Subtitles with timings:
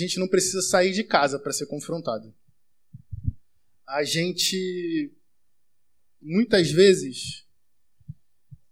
[0.00, 2.34] gente não precisa sair de casa para ser confrontado.
[3.86, 5.12] A gente,
[6.20, 7.44] muitas vezes,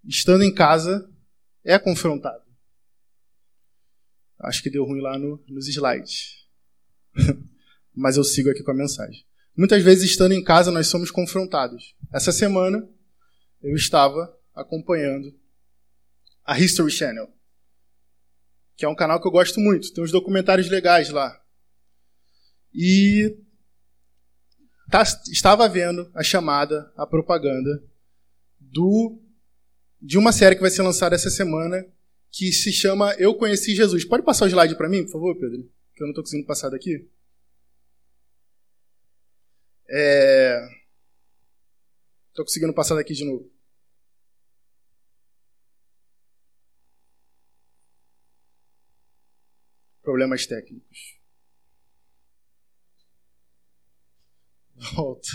[0.04, 1.11] estando em casa,
[1.64, 2.45] é confrontado.
[4.41, 6.46] Acho que deu ruim lá no, nos slides.
[7.95, 9.27] Mas eu sigo aqui com a mensagem.
[9.57, 11.97] Muitas vezes, estando em casa, nós somos confrontados.
[12.13, 12.89] Essa semana,
[13.61, 15.37] eu estava acompanhando
[16.45, 17.29] a History Channel,
[18.79, 19.93] que é um canal que eu gosto muito.
[19.93, 21.37] Tem uns documentários legais lá.
[22.73, 23.36] E
[24.89, 27.85] tá, estava vendo a chamada, a propaganda
[28.61, 29.21] do
[30.00, 31.85] de uma série que vai ser lançada essa semana
[32.31, 34.05] que se chama Eu Conheci Jesus.
[34.05, 35.69] Pode passar o slide para mim, por favor, Pedro?
[35.97, 37.11] Que eu não estou conseguindo passar daqui.
[39.91, 40.69] É...
[42.36, 43.50] Conseguindo passar daqui de novo.
[50.08, 51.19] Problemas técnicos.
[54.94, 55.28] Volta.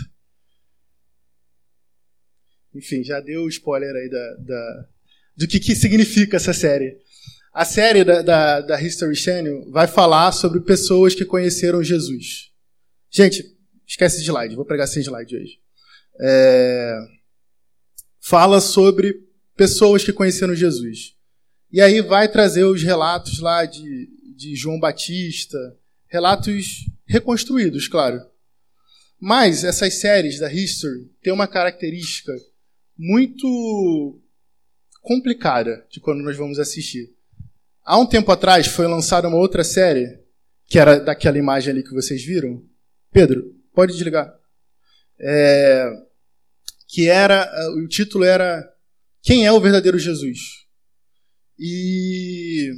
[2.74, 4.90] Enfim, já deu o spoiler aí da, da
[5.38, 7.00] do que, que significa essa série.
[7.54, 12.52] A série da, da, da History Channel vai falar sobre pessoas que conheceram Jesus.
[13.12, 13.56] Gente,
[13.86, 15.60] esquece de slide, vou pregar sem slide hoje.
[16.20, 16.98] É,
[18.20, 19.24] fala sobre
[19.56, 21.16] pessoas que conheceram Jesus.
[21.72, 25.58] E aí vai trazer os relatos lá de, de João Batista,
[26.08, 28.22] relatos reconstruídos, claro.
[29.20, 32.34] Mas essas séries da History têm uma característica
[32.98, 34.22] muito
[35.02, 37.14] complicada de quando nós vamos assistir.
[37.84, 40.20] Há um tempo atrás foi lançada uma outra série,
[40.68, 42.64] que era daquela imagem ali que vocês viram.
[43.12, 44.34] Pedro, pode desligar.
[45.20, 45.90] É,
[46.88, 48.64] que era, o título era
[49.22, 50.40] Quem é o verdadeiro Jesus?
[51.58, 52.72] E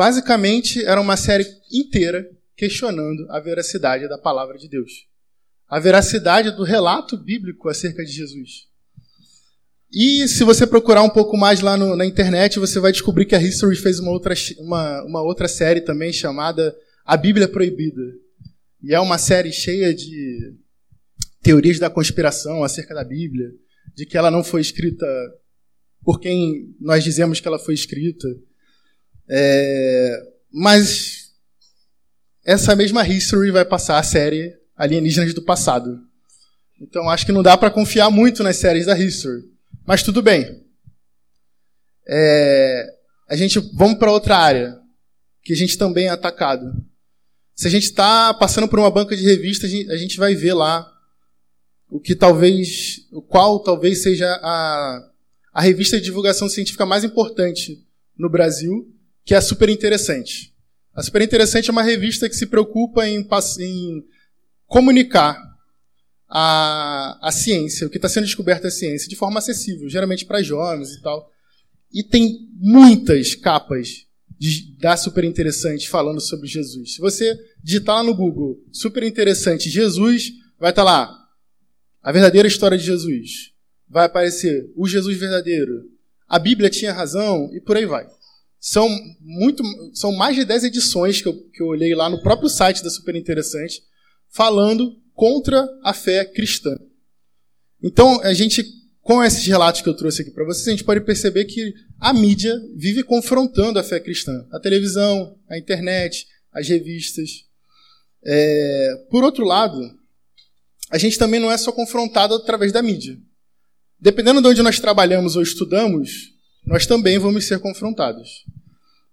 [0.00, 4.90] basicamente era uma série inteira questionando a veracidade da palavra de Deus.
[5.68, 8.66] A veracidade do relato bíblico acerca de Jesus.
[9.92, 13.34] E se você procurar um pouco mais lá no, na internet, você vai descobrir que
[13.34, 16.74] a History fez uma outra, uma, uma outra série também chamada
[17.04, 18.00] A Bíblia Proibida.
[18.82, 20.54] E é uma série cheia de
[21.42, 23.50] teorias da conspiração acerca da Bíblia,
[23.94, 25.06] de que ela não foi escrita
[26.02, 28.26] por quem nós dizemos que ela foi escrita.
[29.32, 31.30] É, mas
[32.44, 36.00] essa mesma History vai passar a série Alienígenas do Passado.
[36.80, 39.44] Então acho que não dá para confiar muito nas séries da History.
[39.86, 40.64] Mas tudo bem.
[42.08, 42.86] É,
[43.28, 44.80] a gente vamos para outra área
[45.44, 46.84] que a gente também é atacado.
[47.54, 50.90] Se a gente está passando por uma banca de revistas, a gente vai ver lá
[51.88, 55.10] o que talvez, o qual talvez seja a,
[55.52, 57.86] a revista de divulgação científica mais importante
[58.16, 58.88] no Brasil,
[59.24, 60.54] que é a Super Interessante.
[60.94, 63.26] A Super Interessante é uma revista que se preocupa em,
[63.60, 64.04] em
[64.66, 65.40] comunicar
[66.28, 70.42] a, a ciência, o que está sendo descoberto é ciência, de forma acessível, geralmente para
[70.42, 71.30] jovens e tal.
[71.92, 74.06] E tem muitas capas
[74.38, 76.94] de, da Super Interessante falando sobre Jesus.
[76.94, 81.20] Se você digitar lá no Google Super Interessante Jesus, vai estar tá lá
[82.02, 83.52] a verdadeira história de Jesus.
[83.88, 85.82] Vai aparecer o Jesus verdadeiro.
[86.28, 88.06] A Bíblia tinha razão e por aí vai.
[88.60, 88.88] São,
[89.20, 89.62] muito,
[89.94, 92.90] são mais de 10 edições que eu, que eu olhei lá no próprio site da
[92.90, 93.82] Super Interessante,
[94.28, 96.78] falando contra a fé cristã.
[97.82, 98.62] Então, a gente,
[99.00, 102.12] com esses relatos que eu trouxe aqui para vocês, a gente pode perceber que a
[102.12, 104.46] mídia vive confrontando a fé cristã.
[104.52, 107.46] A televisão, a internet, as revistas.
[108.22, 109.06] É...
[109.10, 109.80] Por outro lado,
[110.90, 113.16] a gente também não é só confrontado através da mídia.
[113.98, 116.34] Dependendo de onde nós trabalhamos ou estudamos,
[116.70, 118.44] nós também vamos ser confrontados.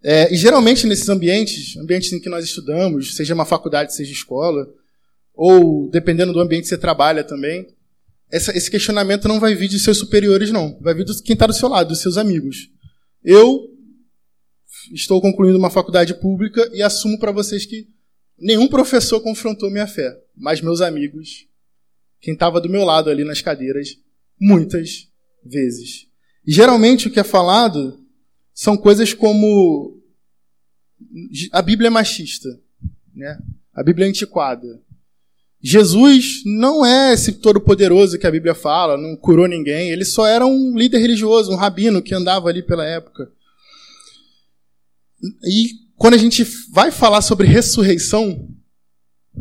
[0.04, 4.72] É, e geralmente nesses ambientes, ambientes em que nós estudamos, seja uma faculdade, seja escola,
[5.34, 7.68] ou dependendo do ambiente que você trabalha também,
[8.30, 10.78] essa, esse questionamento não vai vir de seus superiores, não.
[10.80, 12.70] Vai vir de quem está do seu lado, dos seus amigos.
[13.24, 13.68] Eu
[14.94, 17.88] estou concluindo uma faculdade pública e assumo para vocês que
[18.38, 21.48] nenhum professor confrontou minha fé, mas meus amigos,
[22.22, 23.98] quem estava do meu lado ali nas cadeiras,
[24.40, 25.08] muitas
[25.44, 26.07] vezes.
[26.48, 28.00] E geralmente o que é falado
[28.54, 30.02] são coisas como
[31.52, 32.50] a Bíblia é machista,
[33.14, 33.38] né?
[33.74, 34.82] A Bíblia é antiquada.
[35.62, 39.90] Jesus não é esse todo-poderoso que a Bíblia fala, não curou ninguém.
[39.90, 43.30] Ele só era um líder religioso, um rabino que andava ali pela época.
[45.44, 48.48] E quando a gente vai falar sobre ressurreição,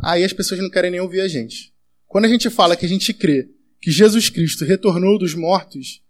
[0.03, 1.73] aí as pessoas não querem nem ouvir a gente.
[2.09, 3.49] Quando a gente fala que a gente crê
[3.81, 6.01] que Jesus Cristo retornou dos mortos,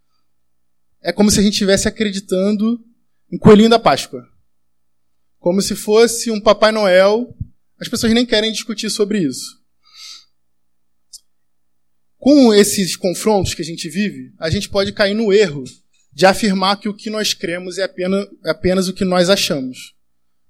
[1.07, 2.85] é como se a gente estivesse acreditando
[3.33, 4.29] em coelhinho da Páscoa.
[5.39, 7.33] como se fosse um Papai Noel.
[7.81, 9.63] As pessoas nem querem discutir sobre isso.
[12.19, 15.63] Com esses confrontos que a gente vive, a gente pode cair no erro
[16.13, 19.95] de afirmar que o que nós cremos é apenas, é apenas o que nós achamos.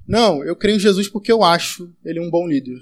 [0.08, 2.78] Não, eu creio em Jesus porque eu acho ele um bom líder.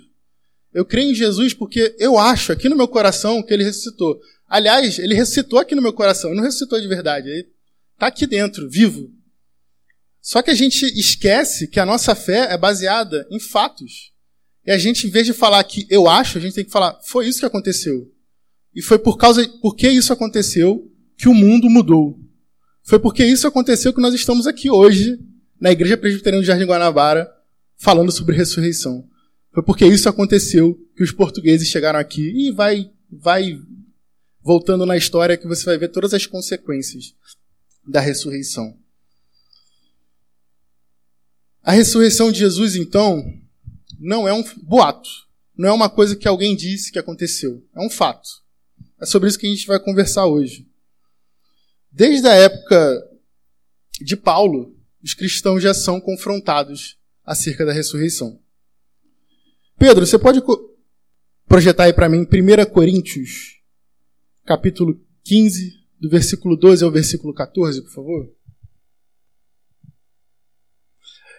[0.73, 4.21] Eu creio em Jesus porque eu acho aqui no meu coração que ele ressuscitou.
[4.47, 7.54] Aliás, ele ressuscitou aqui no meu coração, ele não ressuscitou de verdade, ele
[8.05, 9.11] está aqui dentro, vivo.
[10.21, 14.13] Só que a gente esquece que a nossa fé é baseada em fatos.
[14.67, 16.99] E a gente, em vez de falar que eu acho, a gente tem que falar,
[17.03, 18.11] foi isso que aconteceu.
[18.75, 22.19] E foi por causa, porque isso aconteceu, que o mundo mudou.
[22.83, 25.19] Foi porque isso aconteceu que nós estamos aqui hoje,
[25.61, 27.31] na Igreja Presbiteriana do Jardim Guanabara,
[27.77, 29.07] falando sobre ressurreição.
[29.53, 33.59] Foi porque isso aconteceu que os portugueses chegaram aqui e vai, vai
[34.43, 37.15] voltando na história que você vai ver todas as consequências
[37.87, 38.79] da ressurreição.
[41.63, 43.23] A ressurreição de Jesus, então,
[43.99, 45.09] não é um boato,
[45.57, 48.29] não é uma coisa que alguém disse que aconteceu, é um fato.
[49.01, 50.69] É sobre isso que a gente vai conversar hoje.
[51.91, 53.11] Desde a época
[54.01, 58.41] de Paulo, os cristãos já são confrontados acerca da ressurreição.
[59.79, 60.43] Pedro, você pode
[61.47, 63.61] projetar aí para mim 1 Coríntios,
[64.45, 68.31] capítulo 15, do versículo 12 ao versículo 14, por favor?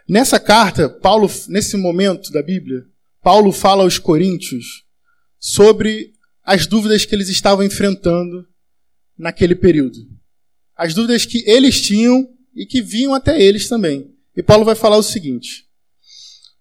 [0.10, 2.84] Nessa carta, Paulo, nesse momento da Bíblia,
[3.22, 4.84] Paulo fala aos coríntios
[5.38, 6.14] sobre
[6.44, 8.48] as dúvidas que eles estavam enfrentando
[9.16, 10.00] naquele período.
[10.76, 14.16] As dúvidas que eles tinham e que vinham até eles também.
[14.36, 15.68] E Paulo vai falar o seguinte: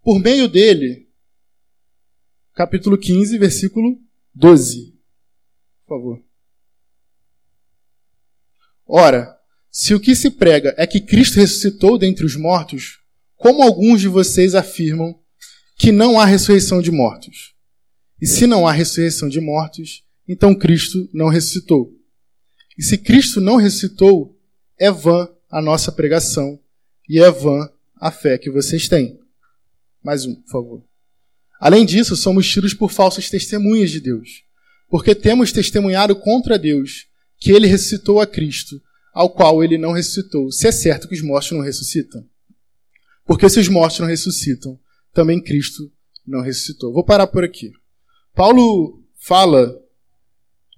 [0.03, 1.09] Por meio dele,
[2.53, 3.99] capítulo 15, versículo
[4.35, 4.95] 12.
[5.87, 6.34] Por favor.
[8.97, 9.37] Ora,
[9.73, 13.01] se o que se prega é que Cristo ressuscitou dentre os mortos,
[13.35, 15.19] como alguns de vocês afirmam
[15.77, 17.55] que não há ressurreição de mortos?
[18.23, 21.91] E se não há ressurreição de mortos, então Cristo não ressuscitou.
[22.79, 24.39] E se Cristo não ressuscitou,
[24.79, 26.57] é vã a nossa pregação
[27.09, 27.69] e é vã
[28.01, 29.19] a fé que vocês têm.
[30.05, 30.85] Mais um, por favor.
[31.59, 34.45] Além disso, somos tidos por falsas testemunhas de Deus,
[34.89, 37.09] porque temos testemunhado contra Deus
[37.45, 38.81] que ele ressuscitou a Cristo,
[39.13, 42.27] ao qual ele não ressuscitou, se é certo que os mortos não ressuscitam.
[43.27, 44.81] Porque se os mortos não ressuscitam,
[45.13, 45.93] também Cristo
[46.27, 46.91] não ressuscitou.
[46.91, 47.71] Vou parar por aqui.
[48.35, 49.79] Paulo fala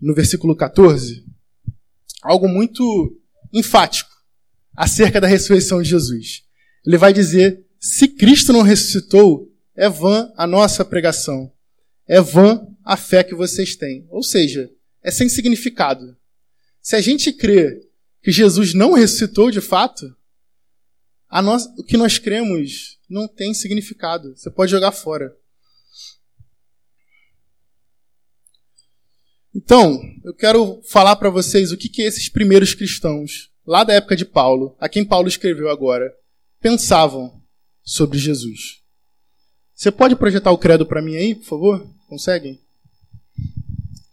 [0.03, 1.25] no versículo 14
[2.21, 3.17] algo muito
[3.53, 4.11] enfático
[4.75, 6.43] acerca da ressurreição de Jesus.
[6.85, 11.53] Ele vai dizer: se Cristo não ressuscitou, é vã a nossa pregação,
[12.09, 14.05] é vã a fé que vocês têm.
[14.11, 14.69] Ou seja,
[15.01, 16.17] é sem significado.
[16.87, 17.85] Se a gente crê
[18.23, 20.07] que Jesus não ressuscitou de fato,
[21.77, 24.37] o que nós cremos não tem significado.
[24.37, 25.37] Você pode jogar fora.
[29.53, 34.15] Então, eu quero falar para vocês o que, que esses primeiros cristãos, lá da época
[34.15, 36.15] de Paulo, a quem Paulo escreveu agora,
[36.61, 37.43] pensavam
[37.83, 38.81] sobre Jesus.
[39.75, 41.91] Você pode projetar o credo para mim aí, por favor?
[42.07, 42.61] Conseguem?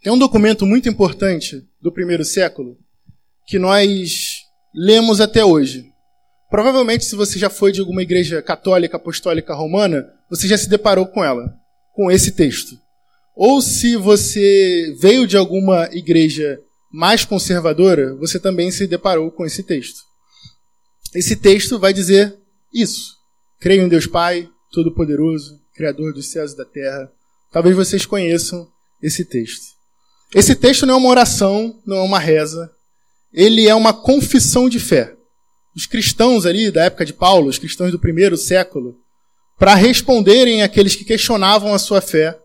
[0.01, 2.77] Tem um documento muito importante do primeiro século
[3.45, 4.37] que nós
[4.73, 5.85] lemos até hoje.
[6.49, 11.05] Provavelmente, se você já foi de alguma igreja católica, apostólica, romana, você já se deparou
[11.05, 11.53] com ela,
[11.93, 12.77] com esse texto.
[13.35, 16.57] Ou se você veio de alguma igreja
[16.89, 19.99] mais conservadora, você também se deparou com esse texto.
[21.13, 22.33] Esse texto vai dizer
[22.73, 23.13] isso.
[23.59, 27.11] Creio em Deus Pai, Todo-Poderoso, Criador dos céus e da terra.
[27.51, 28.67] Talvez vocês conheçam
[29.01, 29.82] esse texto.
[30.33, 32.71] Esse texto não é uma oração, não é uma reza.
[33.31, 35.15] Ele é uma confissão de fé.
[35.75, 38.95] Os cristãos ali da época de Paulo, os cristãos do primeiro século,
[39.57, 42.37] para responderem àqueles que questionavam a sua fé,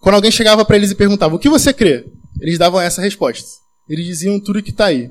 [0.00, 2.04] quando alguém chegava para eles e perguntava: O que você crê?
[2.40, 3.48] Eles davam essa resposta.
[3.88, 5.10] Eles diziam tudo que está aí.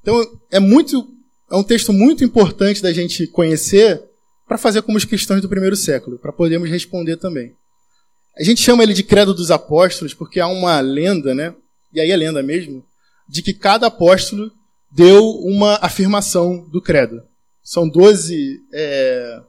[0.00, 1.06] Então é muito,
[1.50, 4.02] é um texto muito importante da gente conhecer
[4.46, 7.54] para fazer como os cristãos do primeiro século, para podermos responder também.
[8.38, 11.54] A gente chama ele de Credo dos Apóstolos porque há uma lenda, né?
[11.92, 12.84] E aí é lenda mesmo,
[13.28, 14.50] de que cada apóstolo
[14.90, 17.22] deu uma afirmação do credo.
[17.62, 19.40] São doze é,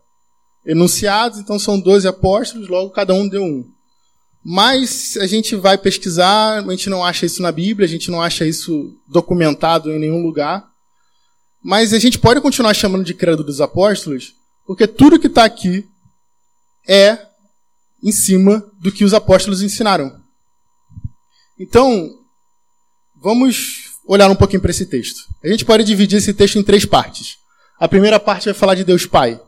[0.66, 3.66] enunciados, então são doze apóstolos, logo cada um deu um.
[4.44, 8.22] Mas a gente vai pesquisar, a gente não acha isso na Bíblia, a gente não
[8.22, 10.66] acha isso documentado em nenhum lugar.
[11.63, 14.34] Mas a gente pode continuar chamando de credo dos apóstolos,
[14.68, 15.86] porque tudo que está aqui
[16.88, 17.18] é
[18.03, 20.12] em cima do que os apóstolos ensinaram.
[21.57, 22.10] Então,
[23.22, 25.22] vamos olhar um pouquinho para esse texto.
[25.41, 27.38] A gente pode dividir esse texto em três partes.
[27.79, 29.39] A primeira parte vai falar de Deus Pai.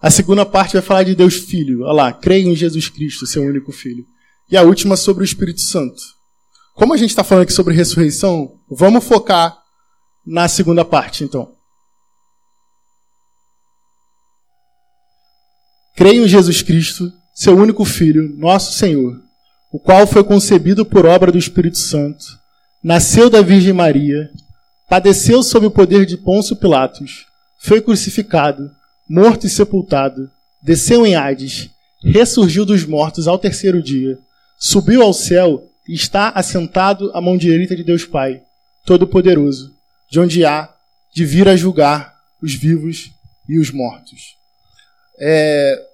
[0.00, 1.82] A segunda parte vai falar de Deus Filho.
[1.82, 4.04] Olha lá, creio em Jesus Cristo, seu único Filho.
[4.50, 6.02] E a última sobre o Espírito Santo.
[6.74, 9.56] Como a gente está falando aqui sobre ressurreição, vamos focar
[10.26, 11.54] na segunda parte, então.
[15.94, 19.20] Creio em Jesus Cristo, seu único Filho, nosso Senhor,
[19.70, 22.24] o qual foi concebido por obra do Espírito Santo,
[22.82, 24.30] nasceu da Virgem Maria,
[24.88, 27.26] padeceu sob o poder de Pôncio Pilatos,
[27.58, 28.70] foi crucificado,
[29.08, 31.70] morto e sepultado, desceu em Hades,
[32.04, 34.18] ressurgiu dos mortos ao terceiro dia,
[34.58, 38.42] subiu ao céu e está assentado à mão direita de Deus Pai,
[38.84, 39.72] Todo-Poderoso,
[40.10, 40.72] de onde há
[41.14, 43.10] de vir a julgar os vivos
[43.48, 44.36] e os mortos.
[45.18, 45.91] É...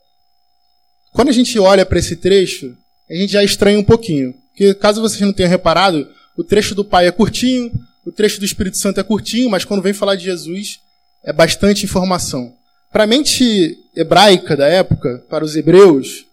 [1.18, 2.76] Quando a gente olha para esse trecho,
[3.10, 4.32] a gente já estranha um pouquinho.
[4.50, 7.72] Porque, caso vocês não tenham reparado, o trecho do Pai é curtinho,
[8.06, 10.78] o trecho do Espírito Santo é curtinho, mas quando vem falar de Jesus,
[11.24, 12.54] é bastante informação.
[12.92, 16.24] Para a mente hebraica da época, para os hebreus,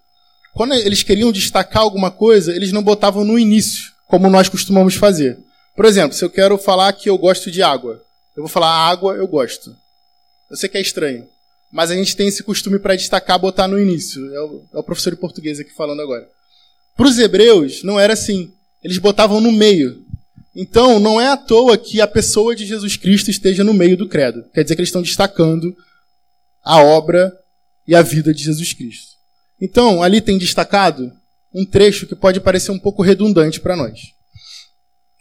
[0.54, 5.40] quando eles queriam destacar alguma coisa, eles não botavam no início, como nós costumamos fazer.
[5.76, 8.00] Por exemplo, se eu quero falar que eu gosto de água,
[8.38, 9.76] eu vou falar água, eu gosto.
[10.48, 11.28] Eu sei que é estranho,
[11.76, 14.34] mas a gente tem esse costume para destacar, botar no início.
[14.34, 16.26] É o, é o professor de português aqui falando agora.
[16.96, 18.54] Para os hebreus, não era assim.
[18.82, 20.02] Eles botavam no meio.
[20.56, 24.08] Então, não é à toa que a pessoa de Jesus Cristo esteja no meio do
[24.08, 24.46] credo.
[24.54, 25.76] Quer dizer que eles estão destacando
[26.64, 27.38] a obra
[27.86, 29.12] e a vida de Jesus Cristo.
[29.62, 31.12] Então, ali tem destacado
[31.54, 34.00] um trecho que pode parecer um pouco redundante para nós.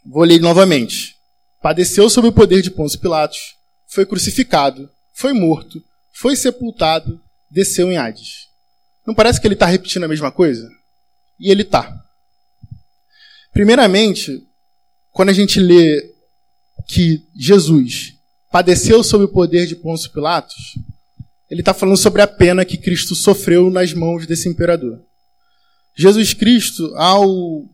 [0.06, 1.16] Vou ler novamente.
[1.60, 3.56] Padeceu sob o poder de Pôncio Pilatos,
[3.88, 5.82] foi crucificado, foi morto,
[6.14, 8.48] foi sepultado, desceu em Hades.
[9.06, 10.66] Não parece que ele está repetindo a mesma coisa?
[11.38, 11.92] E ele está.
[13.52, 14.46] Primeiramente,
[15.10, 16.14] quando a gente lê
[16.88, 18.14] que Jesus
[18.50, 20.78] padeceu sob o poder de Pôncio Pilatos,
[21.50, 25.02] ele está falando sobre a pena que Cristo sofreu nas mãos desse imperador.
[25.94, 27.68] Jesus Cristo, ao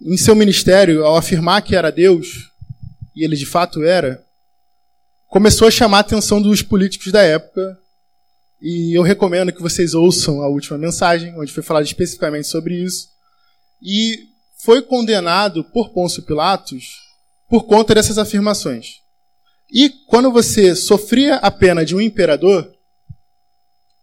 [0.00, 2.50] em seu ministério, ao afirmar que era Deus,
[3.14, 4.23] e ele de fato era,
[5.34, 7.76] começou a chamar a atenção dos políticos da época.
[8.62, 13.08] E eu recomendo que vocês ouçam a última mensagem, onde foi falado especificamente sobre isso.
[13.82, 17.00] E foi condenado por Pôncio Pilatos
[17.50, 19.00] por conta dessas afirmações.
[19.72, 22.72] E quando você sofria a pena de um imperador,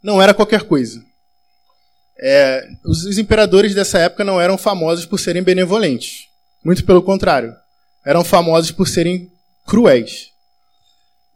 [0.04, 1.02] não era qualquer coisa.
[2.20, 6.26] É, os, imperadores dessa época não eram famosos por serem benevolentes.
[6.62, 7.56] Muito pelo contrário.
[8.06, 9.32] Eram famosos por serem
[9.66, 10.32] cruéis.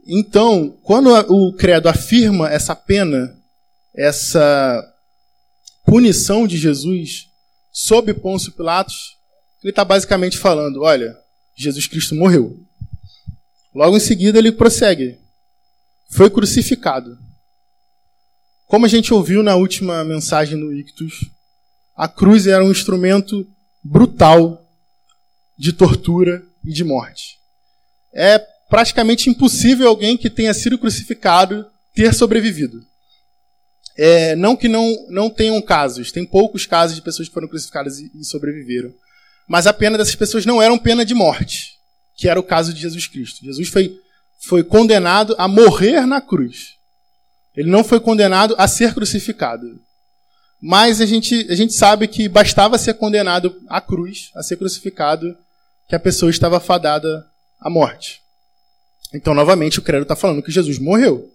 [0.05, 3.35] Então, quando o credo afirma essa pena,
[3.95, 4.83] essa
[5.83, 7.27] punição de Jesus
[7.71, 9.15] sob Pôncio Pilatos,
[9.63, 11.15] ele está basicamente falando: olha,
[11.55, 12.59] Jesus Cristo morreu.
[13.74, 15.17] Logo em seguida, ele prossegue:
[16.09, 17.17] foi crucificado.
[18.67, 21.31] Como a gente ouviu na última mensagem no Ictus,
[21.95, 23.47] a cruz era um instrumento
[23.83, 24.62] brutal
[25.57, 27.39] de tortura e de morte.
[28.13, 32.77] É praticamente impossível alguém que tenha sido crucificado ter sobrevivido.
[33.96, 38.00] É, não que não, não tenham casos, tem poucos casos de pessoas que foram crucificadas
[38.00, 38.91] e, e sobreviveram.
[39.48, 41.77] Mas a pena dessas pessoas não era pena de morte,
[42.17, 43.46] que era o caso de Jesus Cristo.
[43.46, 43.98] Jesus foi,
[44.41, 46.74] foi condenado a morrer na cruz.
[47.55, 49.65] Ele não foi condenado a ser crucificado.
[50.62, 55.34] Mas a gente, a gente sabe que bastava ser condenado à cruz, a ser crucificado,
[55.88, 57.25] que a pessoa estava fadada
[57.58, 58.25] à morte.
[59.15, 61.29] Então, novamente, o credo está falando que Jesus morreu.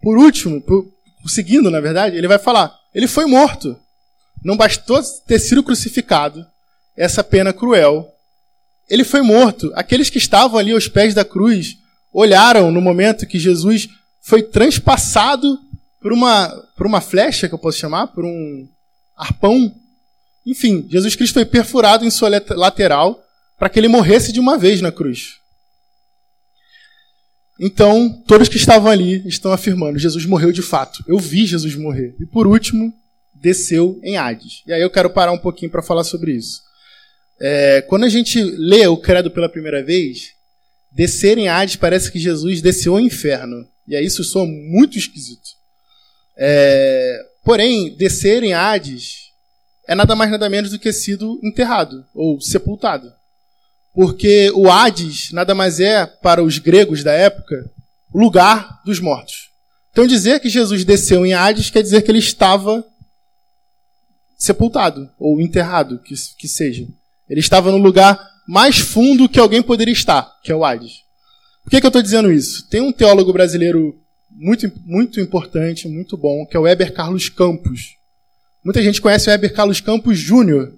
[0.00, 0.86] Por último, por,
[1.26, 3.76] seguindo, na verdade, ele vai falar: ele foi morto.
[4.42, 6.46] Não bastou ter sido crucificado,
[6.96, 8.08] essa pena cruel.
[8.88, 9.70] Ele foi morto.
[9.74, 11.76] Aqueles que estavam ali aos pés da cruz
[12.12, 13.88] olharam no momento que Jesus
[14.22, 15.58] foi transpassado
[16.00, 18.66] por uma, por uma flecha, que eu posso chamar, por um
[19.14, 19.72] arpão.
[20.46, 23.22] Enfim, Jesus Cristo foi perfurado em sua lateral
[23.58, 25.39] para que ele morresse de uma vez na cruz.
[27.62, 31.04] Então, todos que estavam ali estão afirmando: Jesus morreu de fato.
[31.06, 32.16] Eu vi Jesus morrer.
[32.18, 32.90] E por último,
[33.34, 34.62] desceu em Hades.
[34.66, 36.62] E aí eu quero parar um pouquinho para falar sobre isso.
[37.38, 40.32] É, quando a gente lê o credo pela primeira vez,
[40.90, 43.68] descer em Hades parece que Jesus desceu ao inferno.
[43.86, 45.50] E aí isso soa muito esquisito.
[46.38, 49.30] É, porém, descer em Hades
[49.86, 53.12] é nada mais nada menos do que sido enterrado ou sepultado.
[53.92, 57.70] Porque o Hades nada mais é, para os gregos da época,
[58.12, 59.50] o lugar dos mortos.
[59.90, 62.84] Então dizer que Jesus desceu em Hades quer dizer que ele estava
[64.38, 66.86] sepultado ou enterrado, que, que seja.
[67.28, 68.18] Ele estava no lugar
[68.48, 71.02] mais fundo que alguém poderia estar, que é o Hades.
[71.62, 72.68] Por que, que eu estou dizendo isso?
[72.68, 77.96] Tem um teólogo brasileiro muito, muito importante, muito bom, que é o Weber Carlos Campos.
[78.64, 80.72] Muita gente conhece o Weber Carlos Campos Júnior,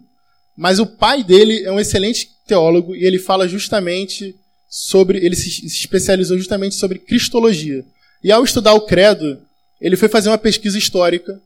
[0.57, 4.34] mas o pai dele é um excelente teólogo e ele fala justamente
[4.68, 5.18] sobre.
[5.18, 7.84] Ele se especializou justamente sobre cristologia.
[8.22, 9.40] E ao estudar o credo,
[9.80, 11.40] ele foi fazer uma pesquisa histórica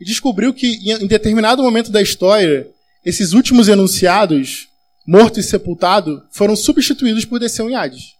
[0.00, 2.68] e descobriu que em determinado momento da história,
[3.04, 4.68] esses últimos enunciados,
[5.06, 8.14] morto e sepultado, foram substituídos por Desceu em Hades.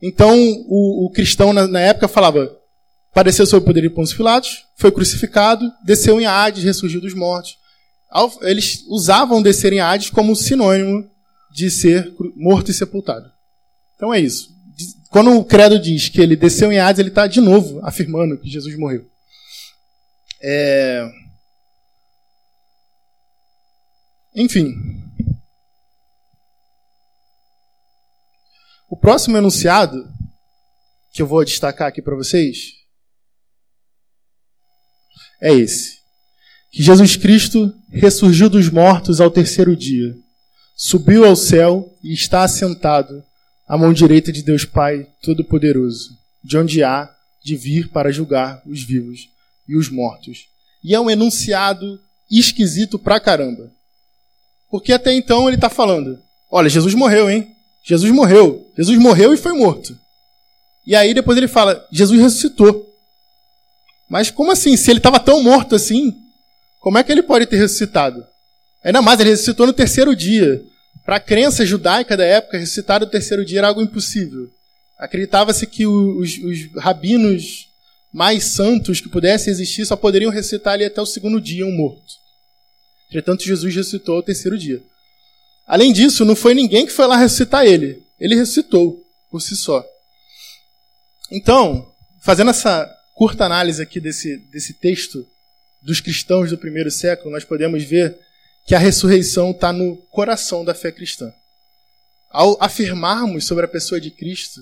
[0.00, 0.34] Então,
[0.68, 2.50] o, o cristão na, na, época falava:
[3.12, 7.56] padeceu sob o poder de Pôncio Pilatos, foi crucificado, desceu em Hades, ressurgiu dos mortos.
[8.42, 11.10] Eles usavam descer em Hades como sinônimo
[11.56, 13.32] de ser morto e sepultado.
[13.94, 14.54] Então é isso.
[15.08, 18.50] Quando o credo diz que ele desceu em Hades, ele está de novo afirmando que
[18.50, 19.08] Jesus morreu.
[20.42, 21.10] É...
[24.34, 24.74] Enfim.
[28.90, 30.06] O próximo enunciado
[31.14, 32.72] que eu vou destacar aqui para vocês
[35.40, 36.00] é esse:
[36.70, 40.14] que Jesus Cristo ressurgiu dos mortos ao terceiro dia,
[40.76, 43.24] subiu ao céu e está assentado
[43.66, 46.10] à mão direita de Deus Pai Todo-Poderoso,
[46.44, 47.10] de onde há
[47.42, 49.20] de vir para julgar os vivos
[49.66, 50.46] e os mortos.
[50.84, 51.98] E é um enunciado
[52.30, 53.72] esquisito pra caramba.
[54.70, 56.18] Porque até então ele está falando:
[56.50, 57.50] olha, Jesus morreu, hein?
[57.82, 58.70] Jesus morreu.
[58.76, 59.98] Jesus morreu e foi morto.
[60.86, 62.84] E aí depois ele fala: Jesus ressuscitou.
[64.08, 64.76] Mas como assim?
[64.76, 66.14] Se ele estava tão morto assim,
[66.80, 68.24] como é que ele pode ter ressuscitado?
[68.86, 70.62] Ainda mais, ele ressuscitou no terceiro dia.
[71.04, 74.48] Para a crença judaica da época, ressuscitar no terceiro dia era algo impossível.
[74.96, 77.68] Acreditava-se que os, os, rabinos
[78.12, 82.14] mais santos que pudessem existir só poderiam ressuscitar ali até o segundo dia, um morto.
[83.08, 84.80] Entretanto, Jesus ressuscitou ao terceiro dia.
[85.66, 88.04] Além disso, não foi ninguém que foi lá ressuscitar ele.
[88.20, 89.84] Ele ressuscitou por si só.
[91.32, 95.26] Então, fazendo essa curta análise aqui desse, desse texto
[95.82, 98.16] dos cristãos do primeiro século, nós podemos ver
[98.66, 101.32] que a ressurreição está no coração da fé cristã.
[102.28, 104.60] Ao afirmarmos sobre a pessoa de Cristo,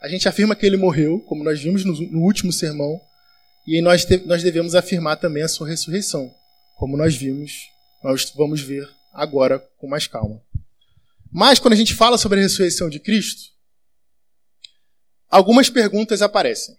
[0.00, 3.00] a gente afirma que ele morreu, como nós vimos no, último sermão,
[3.64, 6.34] e nós, nós devemos afirmar também a sua ressurreição,
[6.76, 7.68] como nós vimos,
[8.02, 10.42] nós vamos ver agora com mais calma.
[11.30, 13.52] Mas quando a gente fala sobre a ressurreição de Cristo,
[15.30, 16.76] algumas perguntas aparecem.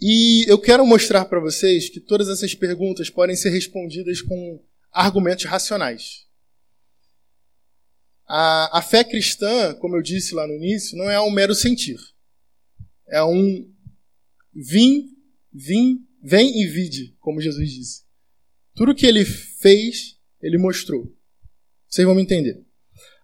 [0.00, 5.44] E eu quero mostrar para vocês que todas essas perguntas podem ser respondidas com argumentos
[5.44, 6.26] racionais.
[8.24, 11.98] A, a fé cristã, como eu disse lá no início, não é um mero sentir.
[13.08, 13.68] É um
[14.54, 15.16] vim,
[15.52, 18.02] vim, vem e vide, como Jesus disse.
[18.76, 21.12] Tudo que ele fez, ele mostrou.
[21.88, 22.64] Vocês vão me entender.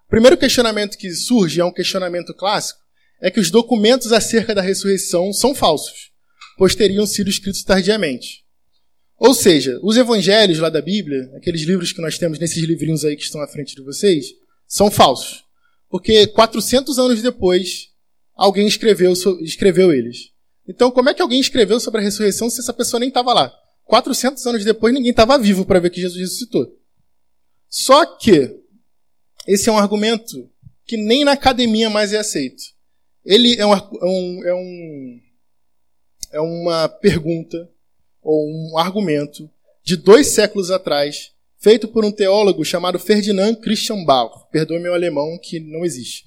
[0.06, 2.80] O primeiro questionamento que surge, é um questionamento clássico,
[3.20, 6.13] é que os documentos acerca da ressurreição são falsos
[6.56, 8.44] pois teriam sido escritos tardiamente.
[9.18, 13.16] Ou seja, os evangelhos lá da Bíblia, aqueles livros que nós temos nesses livrinhos aí
[13.16, 14.26] que estão à frente de vocês,
[14.66, 15.44] são falsos.
[15.88, 17.90] Porque 400 anos depois,
[18.34, 20.30] alguém escreveu, escreveu eles.
[20.68, 23.52] Então, como é que alguém escreveu sobre a ressurreição se essa pessoa nem estava lá?
[23.84, 26.66] 400 anos depois, ninguém estava vivo para ver que Jesus ressuscitou.
[27.68, 28.50] Só que
[29.46, 30.50] esse é um argumento
[30.86, 32.62] que nem na academia mais é aceito.
[33.24, 35.20] Ele é um, é um, é um
[36.34, 37.70] é uma pergunta
[38.20, 39.48] ou um argumento
[39.84, 44.46] de dois séculos atrás, feito por um teólogo chamado Ferdinand Christian Bauer.
[44.50, 46.26] Perdoe meu alemão, que não existe.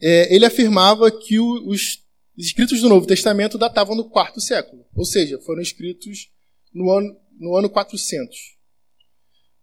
[0.00, 2.04] É, ele afirmava que o, os
[2.36, 6.30] escritos do Novo Testamento datavam do quarto século, ou seja, foram escritos
[6.74, 8.36] no ano, no ano 400.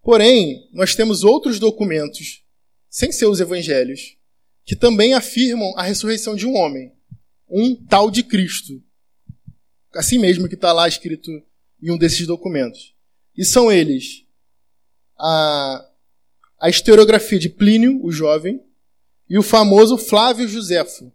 [0.02, 2.44] Porém, nós temos outros documentos,
[2.90, 4.18] sem ser os evangelhos,
[4.66, 6.92] que também afirmam a ressurreição de um homem,
[7.48, 8.82] um tal de Cristo,
[9.96, 11.30] assim mesmo que está lá escrito
[11.82, 12.94] em um desses documentos.
[13.36, 14.26] E são eles
[15.18, 15.90] a,
[16.60, 18.64] a historiografia de Plínio, o jovem,
[19.30, 21.12] e o famoso Flávio Josefo.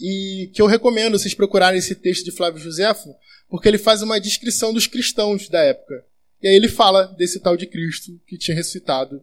[0.00, 3.14] E que eu recomendo vocês procurarem esse texto de Flávio Josefo,
[3.48, 6.04] porque ele faz uma descrição dos cristãos da época.
[6.42, 9.22] E aí ele fala desse tal de Cristo que tinha ressuscitado,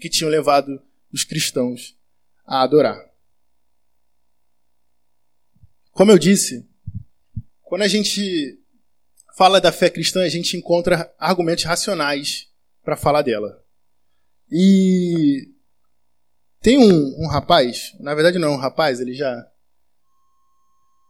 [0.00, 0.80] que tinham levado
[1.12, 1.96] os cristãos
[2.44, 3.08] a adorar.
[5.92, 6.67] Como eu disse,
[7.68, 8.58] quando a gente
[9.36, 12.46] fala da fé cristã, a gente encontra argumentos racionais
[12.82, 13.62] para falar dela.
[14.50, 15.46] E
[16.62, 19.46] tem um, um, rapaz, na verdade não é um rapaz, ele já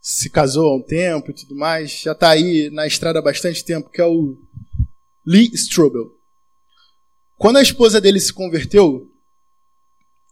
[0.02, 3.64] se casou há um tempo e tudo mais, já está aí na estrada há bastante
[3.64, 4.36] tempo, que é o
[5.24, 6.10] Lee Strobel.
[7.38, 9.06] Quando a esposa dele se converteu,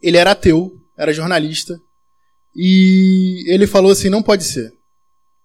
[0.02, 1.78] ele era ateu, era jornalista,
[2.56, 4.75] E ele falou assim: não pode ser.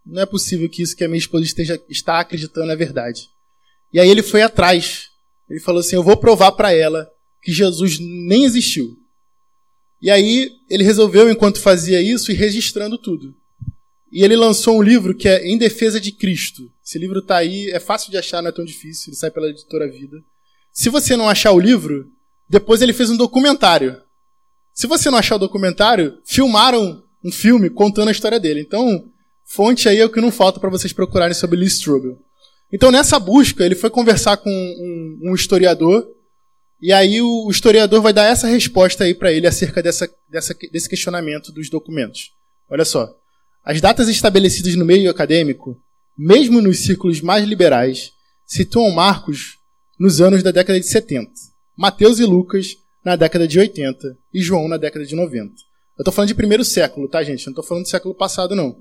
[0.06, 3.30] Não é possível que isso que a minha esposa esteja está acreditando é verdade.
[3.94, 5.10] E aí ele foi atrás.
[5.50, 7.10] Ele falou assim: eu vou provar para ela
[7.42, 8.98] que Jesus nem existiu.
[10.02, 13.36] E aí ele resolveu, enquanto fazia isso, ir registrando tudo.
[14.12, 16.72] E ele lançou um livro que é Em Defesa de Cristo.
[16.84, 19.48] Esse livro está aí, é fácil de achar, não é tão difícil, ele sai pela
[19.48, 20.18] editora Vida.
[20.74, 22.10] Se você não achar o livro,
[22.50, 24.02] depois ele fez um documentário.
[24.74, 28.62] Se você não achar o documentário, filmaram um filme contando a história dele.
[28.62, 29.11] Então,
[29.54, 32.18] fonte aí é o que não falta para vocês procurarem sobre Lee Strobel.
[32.72, 36.08] Então, nessa busca, ele foi conversar com um, um historiador,
[36.82, 40.90] e aí o historiador vai dar essa resposta aí para ele acerca dessa, dessa, desse
[40.90, 42.32] questionamento dos documentos.
[42.70, 43.14] Olha só.
[43.64, 45.78] As datas estabelecidas no meio acadêmico,
[46.18, 48.12] mesmo nos círculos mais liberais,
[48.48, 49.58] situam Marcos
[50.00, 51.30] nos anos da década de 70,
[51.78, 55.54] Mateus e Lucas na década de 80 e João na década de 90.
[55.98, 57.42] Eu estou falando de primeiro século, tá, gente?
[57.42, 58.76] Eu não estou falando do século passado, não.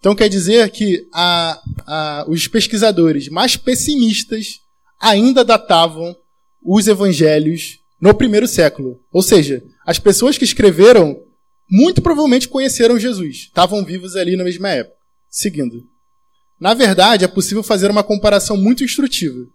[0.00, 4.60] Então quer dizer que a, a, os pesquisadores mais pessimistas
[4.98, 6.16] ainda datavam
[6.62, 8.98] os evangelhos no primeiro século.
[9.12, 11.22] Ou seja, as pessoas que escreveram
[11.70, 14.96] muito provavelmente conheceram Jesus, estavam vivos ali na mesma época.
[15.28, 15.84] Seguindo.
[16.58, 19.46] Na verdade, é possível fazer uma comparação muito instrutiva.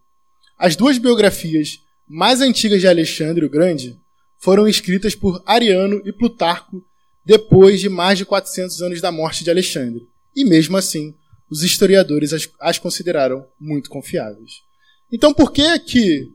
[0.58, 4.00] As duas biografias mais antigas de Alexandre o Grande
[4.38, 6.84] foram escritas por Ariano e Plutarco
[7.26, 10.08] depois de mais de 400 anos da morte de Alexandre.
[10.36, 11.16] E mesmo assim,
[11.50, 14.62] os historiadores as, as consideraram muito confiáveis.
[15.12, 16.30] Então, por que que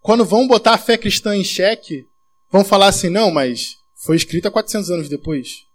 [0.00, 2.06] quando vão botar a fé cristã em xeque,
[2.50, 5.66] vão falar assim, não, mas foi escrita 400 anos depois?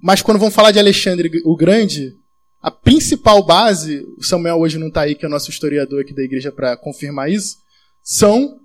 [0.00, 2.16] Mas quando vão falar de Alexandre o Grande,
[2.60, 6.14] a principal base, o Samuel hoje não está aí, que é o nosso historiador aqui
[6.14, 7.58] da igreja para confirmar isso,
[8.02, 8.58] são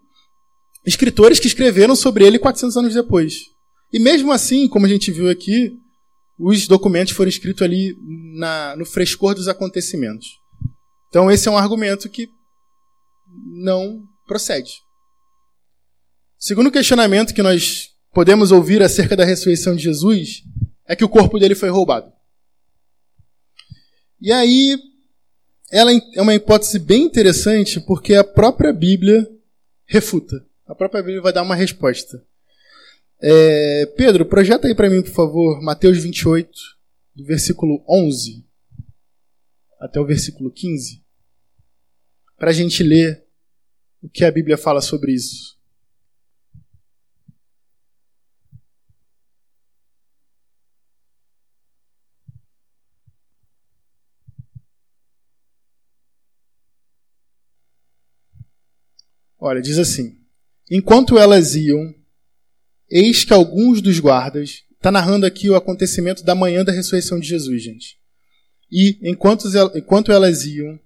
[0.86, 3.48] escritores que escreveram sobre ele 400 anos depois.
[3.92, 5.80] E mesmo assim, como a gente viu aqui,
[6.39, 7.93] os documentos foram escritos ali
[8.38, 10.28] na, no frescor dos acontecimentos.
[11.10, 12.30] Então, esse é um argumento que
[13.62, 14.71] não procede.
[16.38, 20.43] Segundo questionamento que nós podemos ouvir acerca da ressurreição de Jesus
[20.88, 22.12] é que o corpo dele foi roubado.
[24.21, 24.78] E aí,
[25.71, 29.28] ela é uma hipótese bem interessante porque a própria Bíblia
[29.86, 30.45] refuta.
[30.65, 32.23] A própria Bíblia vai dar uma resposta.
[33.21, 36.51] É, Pedro, projeta aí para mim, por favor, Mateus 28,
[37.15, 38.47] do versículo 11
[39.79, 41.03] até o versículo 15,
[42.38, 43.25] para a gente ler
[44.01, 45.58] o que a Bíblia fala sobre isso.
[59.38, 60.19] Olha, diz assim:
[60.69, 61.95] Enquanto elas iam,
[62.89, 64.63] eis que alguns dos guardas.
[64.75, 67.97] Está narrando aqui o acontecimento da manhã da ressurreição de Jesus, gente.
[68.71, 70.80] E, enquanto, enquanto elas iam,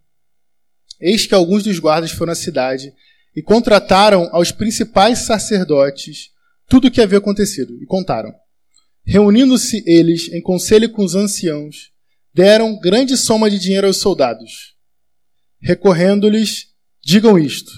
[0.99, 2.91] eis que alguns dos guardas foram à cidade
[3.35, 6.31] e contrataram aos principais sacerdotes
[6.67, 8.33] tudo o que havia acontecido, e contaram.
[9.05, 11.91] Reunindo-se eles em conselho com os anciãos,
[12.33, 14.73] deram grande soma de dinheiro aos soldados.
[15.61, 16.69] Recorrendo-lhes,
[17.03, 17.71] digam isto: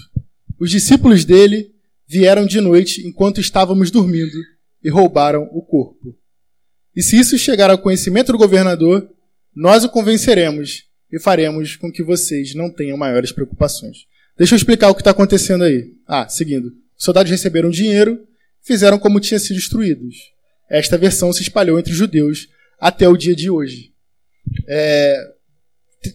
[0.58, 1.74] os discípulos dele
[2.08, 4.36] vieram de noite enquanto estávamos dormindo
[4.82, 6.16] e roubaram o corpo.
[6.94, 9.08] E se isso chegar ao conhecimento do governador,
[9.54, 14.06] nós o convenceremos e faremos com que vocês não tenham maiores preocupações.
[14.38, 15.92] Deixa eu explicar o que está acontecendo aí.
[16.06, 16.68] Ah, seguindo.
[16.96, 18.26] Os soldados receberam dinheiro,
[18.62, 20.16] fizeram como tinha sido instruídos.
[20.68, 23.92] Esta versão se espalhou entre os judeus até o dia de hoje.
[24.68, 25.16] É,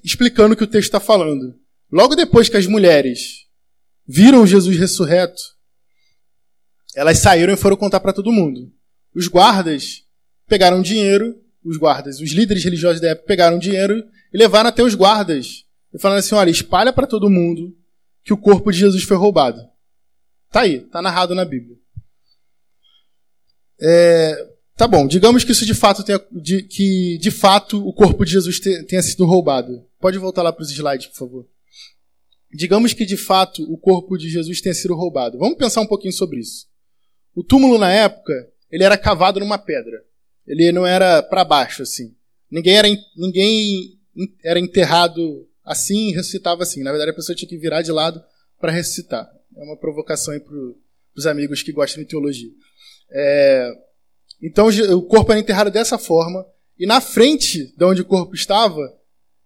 [0.04, 1.56] explicando o que o texto está falando.
[1.92, 3.46] Logo depois que as mulheres
[4.08, 5.42] viram Jesus ressurreto,
[6.96, 8.72] elas saíram e foram contar para todo mundo.
[9.16, 10.04] Os guardas
[10.48, 14.96] pegaram dinheiro, os guardas, os líderes religiosos da época pegaram dinheiro e levaram até os
[14.96, 17.76] guardas e falaram assim: olha, espalha para todo mundo
[18.24, 19.62] que o corpo de Jesus foi roubado.
[20.52, 21.78] Tá aí, tá narrado na Bíblia.
[23.80, 28.26] É, tá bom, digamos que isso de fato tenha, de, que de fato o corpo
[28.26, 29.86] de Jesus tenha sido roubado.
[30.00, 31.48] Pode voltar lá para os slides, por favor.
[32.54, 35.38] Digamos que de fato o corpo de Jesus tenha sido roubado.
[35.38, 36.71] Vamos pensar um pouquinho sobre isso.
[37.36, 38.34] O túmulo na época,
[38.70, 40.04] ele era cavado numa pedra.
[40.46, 42.16] Ele não era para baixo assim.
[42.50, 44.00] Ninguém era ninguém
[44.44, 46.84] era enterrado assim e ressuscitava assim.
[46.84, 48.22] Na verdade, a pessoa tinha que virar de lado
[48.60, 49.30] para ressuscitar.
[49.56, 50.56] É uma provocação aí para
[51.16, 52.52] os amigos que gostam de teologia.
[53.12, 53.72] É,
[54.42, 56.46] então, o corpo era enterrado dessa forma,
[56.80, 58.82] e na frente de onde o corpo estava,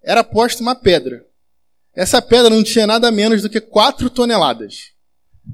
[0.01, 1.25] era posta uma pedra.
[1.93, 4.93] Essa pedra não tinha nada menos do que 4 toneladas.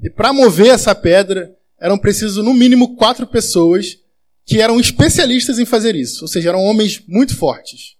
[0.02, 3.98] E para mover essa pedra, eram preciso no mínimo quatro pessoas
[4.46, 7.96] que eram especialistas em fazer isso, ou seja, eram homens muito fortes.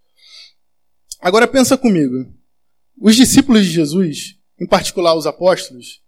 [1.21, 2.33] Agora pensa comigo.
[2.97, 6.01] Os discípulos de Jesus, em particular os apóstolos,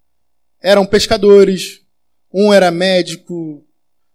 [0.63, 1.81] eram pescadores,
[2.33, 3.67] um era médico,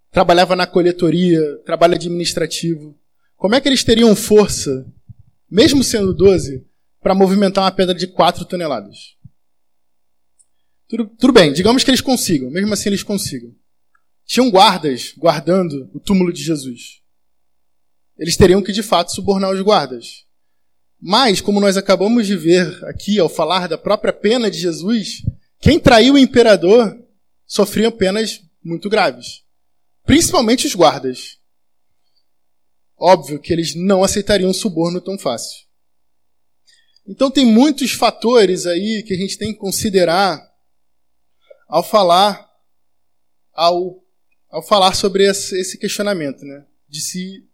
[0.10, 2.98] trabalhava na coletoria, trabalho administrativo.
[3.36, 4.86] Como é que eles teriam força,
[5.52, 6.66] mesmo sendo 12,
[7.02, 9.18] para movimentar uma pedra de 4 toneladas?
[10.90, 13.56] Tudo, tudo bem, digamos que eles consigam, mesmo assim eles consigam.
[14.26, 17.02] Tinham guardas guardando o túmulo de Jesus.
[18.18, 20.26] Eles teriam que de fato subornar os guardas.
[21.00, 25.22] Mas, como nós acabamos de ver aqui ao falar da própria pena de Jesus,
[25.62, 27.00] quem traiu o imperador
[27.46, 29.44] sofria penas muito graves.
[30.06, 31.38] Principalmente os guardas.
[32.98, 35.66] Óbvio que eles não aceitariam suborno tão fácil.
[37.08, 40.49] Então tem muitos fatores aí que a gente tem que considerar
[41.70, 42.50] ao falar
[43.54, 44.02] ao,
[44.50, 46.66] ao falar sobre esse questionamento, né?
[46.88, 47.48] De se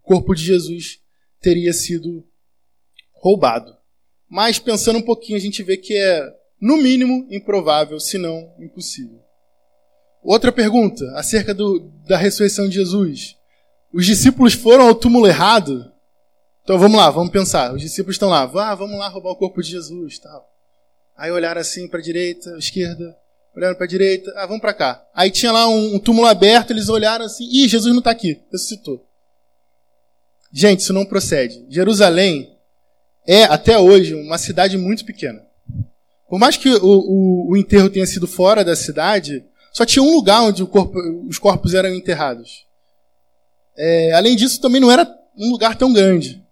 [0.00, 1.00] o corpo de Jesus
[1.40, 2.26] teria sido
[3.12, 3.76] roubado.
[4.28, 6.22] Mas pensando um pouquinho, a gente vê que é,
[6.60, 9.20] no mínimo, improvável, se não impossível.
[10.22, 13.36] Outra pergunta acerca do, da ressurreição de Jesus.
[13.92, 15.90] Os discípulos foram ao túmulo errado?
[16.62, 17.74] Então vamos lá, vamos pensar.
[17.74, 20.46] Os discípulos estão lá, ah, vamos lá roubar o corpo de Jesus, tal.
[21.16, 23.16] Aí olharam assim para a direita, esquerda,
[23.58, 25.04] olharam para a direita, ah, vamos para cá.
[25.12, 28.40] Aí tinha lá um, um, túmulo aberto, eles olharam assim, ih, Jesus não está aqui,
[28.52, 29.04] ressuscitou.
[30.52, 31.66] Gente, isso não procede.
[31.68, 32.56] Jerusalém
[33.26, 35.42] é, até hoje, uma cidade muito pequena.
[36.28, 40.14] Por mais que o, o, o enterro tenha sido fora da cidade, só tinha um
[40.14, 42.64] lugar onde corpo, os corpos eram enterrados.
[43.76, 46.42] É, além disso, também não era um lugar tão grande.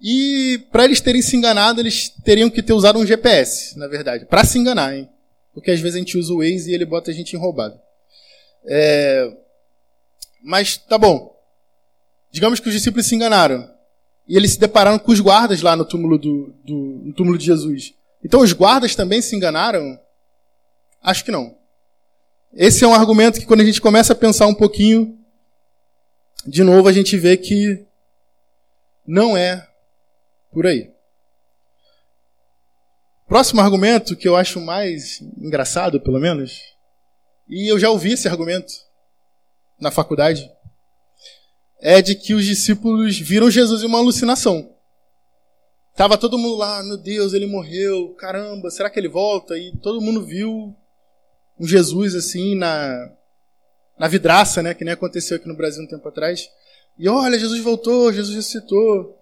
[0.00, 4.24] E para eles terem se enganado, eles teriam que ter usado um GPS, na verdade.
[4.24, 5.08] Para se enganar, hein?
[5.58, 7.40] Porque às vezes a gente usa o Waze e ele bota a gente em.
[8.64, 9.36] É...
[10.40, 11.36] Mas tá bom.
[12.30, 13.68] Digamos que os discípulos se enganaram.
[14.28, 16.74] E eles se depararam com os guardas lá no túmulo, do, do
[17.06, 17.92] no túmulo de Jesus.
[18.24, 19.98] Então os guardas também se enganaram?
[21.02, 21.56] Acho que não.
[22.54, 25.18] Esse é um argumento que quando a gente começa a pensar um pouquinho,
[26.46, 27.84] de novo a gente vê que
[29.04, 29.66] não é
[30.52, 30.92] por aí.
[33.28, 36.62] Próximo argumento que eu acho mais engraçado, pelo menos,
[37.46, 38.72] e eu já ouvi esse argumento
[39.78, 40.50] na faculdade,
[41.78, 44.74] é de que os discípulos viram Jesus em uma alucinação.
[45.94, 49.58] Tava todo mundo lá, meu Deus, ele morreu, caramba, será que ele volta?
[49.58, 50.74] E todo mundo viu
[51.60, 53.12] um Jesus assim na
[53.98, 56.48] na vidraça, né, que nem aconteceu aqui no Brasil um tempo atrás.
[56.98, 59.18] E olha, Jesus voltou, Jesus ressuscitou.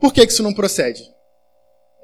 [0.00, 1.11] Por que, que isso não procede?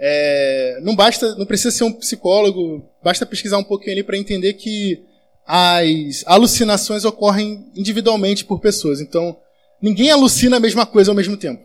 [0.00, 4.54] É, não basta, não precisa ser um psicólogo, basta pesquisar um pouquinho ali para entender
[4.54, 5.02] que
[5.46, 9.00] as alucinações ocorrem individualmente por pessoas.
[9.00, 9.36] Então,
[9.80, 11.62] Ninguém alucina a mesma coisa ao mesmo tempo.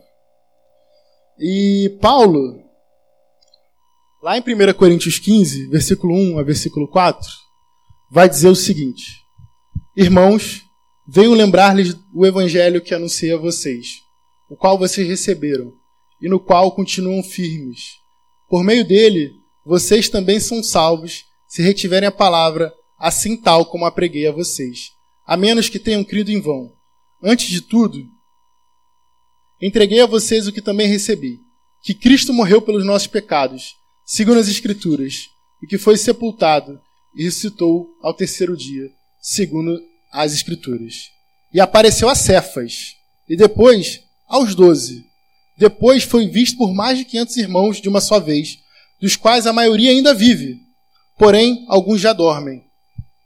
[1.38, 2.62] E Paulo,
[4.22, 7.28] lá em 1 Coríntios 15, versículo 1 a versículo 4,
[8.12, 9.02] vai dizer o seguinte:
[9.96, 10.62] Irmãos,
[11.08, 13.86] venho lembrar-lhes o evangelho que anunciei a vocês,
[14.48, 15.72] o qual vocês receberam,
[16.22, 18.03] e no qual continuam firmes.
[18.54, 19.32] Por meio dele,
[19.66, 24.92] vocês também são salvos, se retiverem a palavra, assim tal como a preguei a vocês,
[25.26, 26.72] a menos que tenham crido em vão.
[27.20, 27.98] Antes de tudo,
[29.60, 31.40] entreguei a vocês o que também recebi:
[31.82, 36.80] que Cristo morreu pelos nossos pecados, segundo as Escrituras, e que foi sepultado
[37.12, 38.88] e ressuscitou ao terceiro dia,
[39.20, 39.76] segundo
[40.12, 41.10] as Escrituras.
[41.52, 42.94] E apareceu a Cefas,
[43.28, 45.12] e depois aos doze.
[45.56, 48.58] Depois foi visto por mais de quinhentos irmãos de uma só vez,
[49.00, 50.60] dos quais a maioria ainda vive,
[51.18, 52.64] porém alguns já dormem.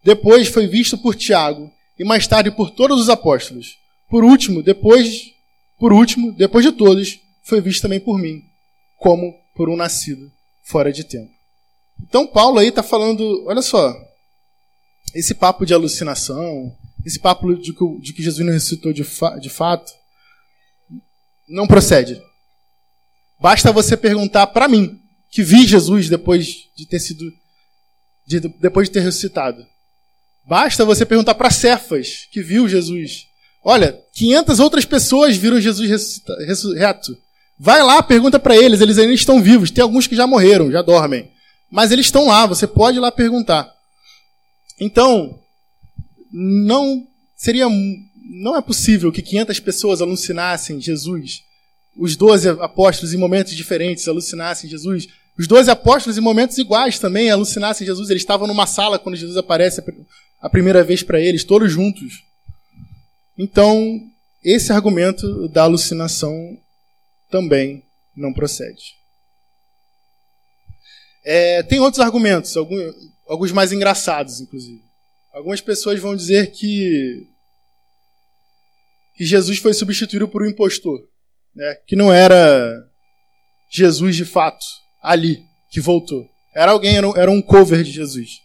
[0.04, 3.78] Depois foi visto por Tiago, e mais tarde por todos os apóstolos.
[4.08, 5.32] Por último, depois,
[5.78, 8.42] por último, depois de todos, foi visto também por mim,
[8.96, 10.30] como por um nascido
[10.62, 11.30] fora de tempo.
[12.00, 13.94] Então Paulo aí está falando, olha só,
[15.14, 16.72] esse papo de alucinação,
[17.04, 19.92] esse papo de que, de que Jesus não ressuscitou de, fa de fato,
[21.48, 22.20] não procede.
[23.40, 27.24] Basta você perguntar para mim, que vi Jesus depois de ter sido,
[28.26, 29.64] de, depois de ter ressuscitado.
[30.46, 33.28] Basta você perguntar para Cefas, que viu Jesus
[33.70, 37.16] Olha, 500 outras pessoas viram Jesus ressurreto.
[37.58, 39.70] Vai lá, pergunta para eles, eles ainda estão vivos.
[39.70, 41.30] Tem alguns que já morreram, já dormem.
[41.70, 43.70] Mas eles estão lá, você pode ir lá perguntar.
[44.80, 45.38] Então,
[46.32, 47.06] não
[47.36, 47.66] seria
[48.38, 51.42] não é possível que 500 pessoas alucinassem Jesus.
[51.96, 55.08] Os 12 apóstolos em momentos diferentes alucinassem Jesus.
[55.36, 58.10] Os 12 apóstolos em momentos iguais também alucinassem Jesus.
[58.10, 59.82] Eles estavam numa sala quando Jesus aparece
[60.40, 62.24] a primeira vez para eles, todos juntos.
[63.36, 64.00] Então,
[64.42, 66.58] esse argumento da alucinação
[67.30, 67.82] também
[68.16, 68.96] não procede.
[71.24, 72.94] É, tem outros argumentos, alguns,
[73.26, 74.82] alguns mais engraçados, inclusive.
[75.32, 77.28] Algumas pessoas vão dizer que,
[79.18, 81.00] que Jesus foi substituído por um impostor,
[81.52, 81.74] né?
[81.88, 82.72] que não era
[83.68, 84.64] Jesus de fato,
[85.02, 86.24] ali, que voltou.
[86.54, 88.38] Era alguém, era um cover de Jesus.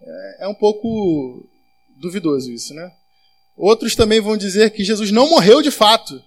[0.00, 1.46] É, é um pouco
[2.00, 2.90] duvidoso isso, né?
[3.54, 6.18] Outros também vão dizer que Jesus não morreu de fato.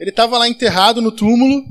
[0.00, 1.64] Ele estava lá enterrado no túmulo,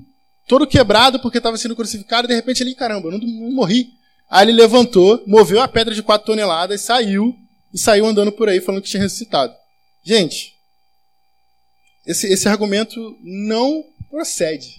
[0.48, 3.90] todo quebrado porque estava sendo crucificado, e de repente ele, caramba, eu não, não morri.
[4.30, 7.36] Aí ele levantou, moveu a pedra de quatro toneladas, saiu
[7.74, 9.54] e saiu andando por aí falando que tinha ressuscitado.
[10.02, 10.61] Gente,
[12.06, 14.76] esse, esse argumento não procede.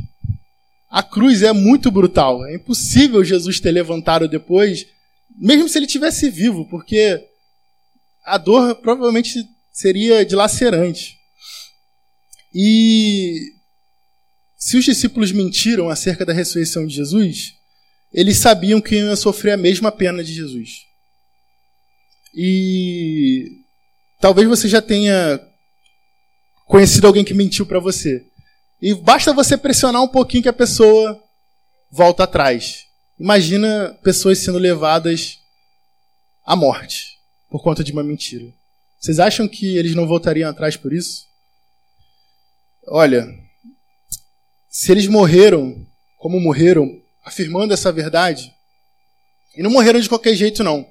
[0.91, 2.45] A cruz é muito brutal.
[2.47, 4.87] É impossível Jesus ter levantado depois,
[5.35, 7.23] mesmo se ele tivesse vivo, porque
[8.25, 11.19] a dor provavelmente seria dilacerante.
[12.55, 13.53] E
[14.57, 17.55] se os discípulos mentiram acerca da ressurreição de Jesus,
[18.13, 20.87] eles sabiam que iam sofrer a mesma pena de Jesus.
[22.35, 23.63] E
[24.21, 25.41] talvez você já tenha
[26.67, 28.27] conhecido alguém que mentiu para você.
[28.81, 31.23] E basta você pressionar um pouquinho que a pessoa
[31.91, 32.87] volta atrás.
[33.19, 35.39] Imagina pessoas sendo levadas
[36.45, 38.53] à morte por conta de uma mentira.
[38.99, 41.27] Vocês acham que eles não voltariam atrás por isso?
[42.89, 43.27] Olha,
[44.69, 45.87] se eles morreram
[46.23, 48.55] como morreram, afirmando essa verdade,
[49.57, 50.89] e não morreram de qualquer jeito, não.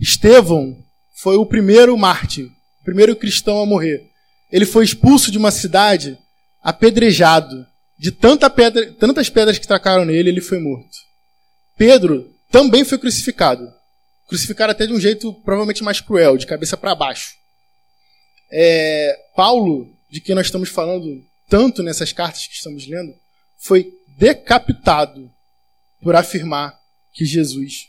[0.00, 2.46] Estevão foi o primeiro mártir,
[2.80, 4.10] o primeiro cristão a morrer.
[4.50, 6.18] Ele foi expulso de uma cidade,
[6.62, 7.66] apedrejado.
[7.96, 10.96] De tanta pedra, tantas pedras que tacaram nele, ele foi morto.
[11.76, 13.72] Pedro também foi crucificado.
[14.26, 17.34] Crucificado até de um jeito provavelmente mais cruel, de cabeça para baixo.
[18.50, 23.14] É, Paulo, de quem nós estamos falando tanto nessas cartas que estamos lendo,
[23.58, 25.30] foi decapitado
[26.00, 26.78] por afirmar
[27.12, 27.88] que Jesus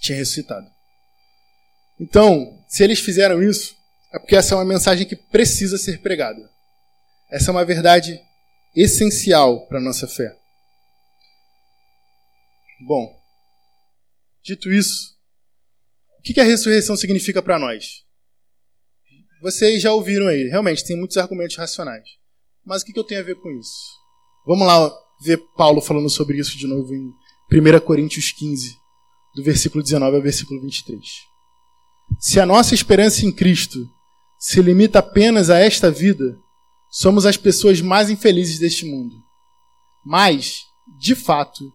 [0.00, 0.66] tinha ressuscitado.
[1.98, 3.75] Então, se eles fizeram isso,
[4.16, 6.40] é porque essa é uma mensagem que precisa ser pregada.
[7.30, 8.18] Essa é uma verdade
[8.74, 10.34] essencial para a nossa fé.
[12.86, 13.14] Bom,
[14.42, 15.14] dito isso,
[16.18, 18.04] o que a ressurreição significa para nós?
[19.42, 22.08] Vocês já ouviram aí, realmente tem muitos argumentos racionais.
[22.64, 23.70] Mas o que, eu tenho a ver com isso?
[24.46, 24.90] Vamos lá
[25.22, 27.12] ver Paulo falando sobre isso de novo em
[27.52, 28.74] 1 Coríntios 15,
[29.34, 31.04] do versículo 19 ao versículo 23.
[32.18, 33.78] Se a nossa esperança em Cristo
[34.38, 36.40] se limita apenas a esta vida,
[36.88, 39.22] somos as pessoas mais infelizes deste mundo.
[40.04, 41.72] Mas, de fato,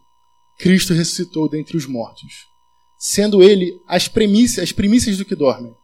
[0.58, 2.48] Cristo ressuscitou dentre os mortos,
[2.96, 5.76] sendo ele as premissas, as primícias do que dormem.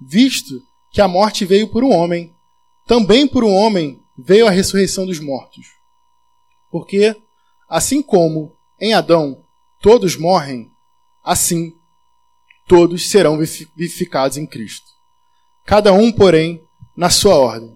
[0.00, 2.34] Visto que a morte veio por um homem,
[2.86, 5.66] também por um homem veio a ressurreição dos mortos.
[6.70, 7.16] Porque,
[7.68, 9.44] assim como em Adão
[9.80, 10.70] todos morrem,
[11.22, 11.74] assim
[12.66, 14.90] todos serão vivificados em Cristo.
[15.66, 16.60] Cada um, porém,
[16.96, 17.70] na sua ordem.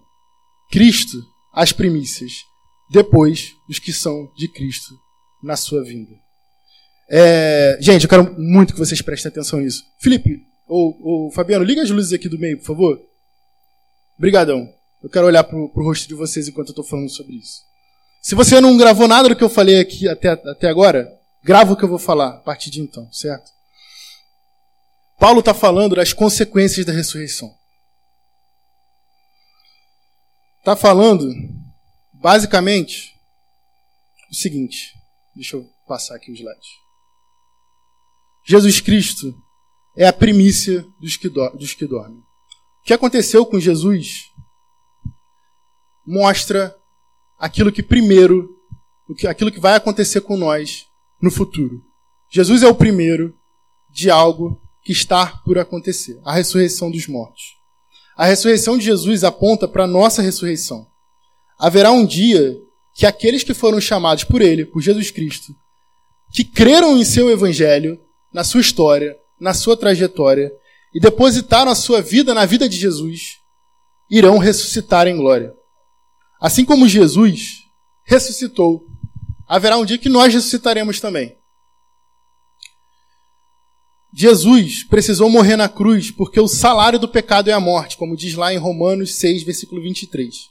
[0.70, 1.18] Cristo,
[1.53, 2.33] as primícias,
[2.90, 4.94] depois os que são de Cristo
[5.42, 6.12] na sua vinda.
[7.09, 9.83] É, gente, eu quero muito que vocês prestem atenção nisso.
[10.01, 13.01] Felipe, ou, ou Fabiano, liga as luzes aqui do meio, por favor.
[14.18, 14.68] Obrigadão.
[15.03, 17.61] Eu quero olhar para o rosto de vocês enquanto eu estou falando sobre isso.
[18.23, 21.07] Se você não gravou nada do que eu falei aqui até, até agora,
[21.42, 23.51] grava o que eu vou falar a partir de então, certo?
[25.18, 27.55] Paulo está falando das consequências da ressurreição.
[30.64, 31.31] Está falando,
[32.14, 33.12] basicamente,
[34.31, 34.94] o seguinte.
[35.37, 36.68] Deixa eu passar aqui o slide.
[38.46, 39.38] Jesus Cristo
[39.94, 42.16] é a primícia dos que, do, dos que dormem.
[42.16, 44.31] O que aconteceu com Jesus
[46.07, 46.74] mostra
[47.38, 48.48] aquilo que primeiro,
[49.29, 50.87] aquilo que vai acontecer com nós
[51.20, 51.85] no futuro.
[52.31, 53.38] Jesus é o primeiro
[53.90, 57.62] de algo que está por acontecer, a ressurreição dos mortos.
[58.16, 60.86] A ressurreição de Jesus aponta para a nossa ressurreição.
[61.59, 62.57] Haverá um dia
[62.95, 65.53] que aqueles que foram chamados por ele, por Jesus Cristo,
[66.32, 67.99] que creram em seu evangelho,
[68.32, 70.53] na sua história, na sua trajetória
[70.95, 73.39] e depositaram a sua vida na vida de Jesus,
[74.09, 75.53] irão ressuscitar em glória.
[76.41, 77.64] Assim como Jesus
[78.05, 78.86] ressuscitou,
[79.47, 81.36] haverá um dia que nós ressuscitaremos também.
[84.17, 88.35] Jesus precisou morrer na cruz porque o salário do pecado é a morte, como diz
[88.35, 90.51] lá em Romanos 6, versículo 23.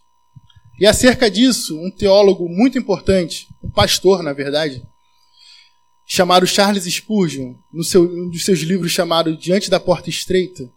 [0.81, 4.83] E acerca disso, um teólogo muito importante, um pastor, na verdade,
[6.05, 10.69] chamado Charles Spurgeon, no seu, um dos seus livros chamado Diante da Porta Estreita,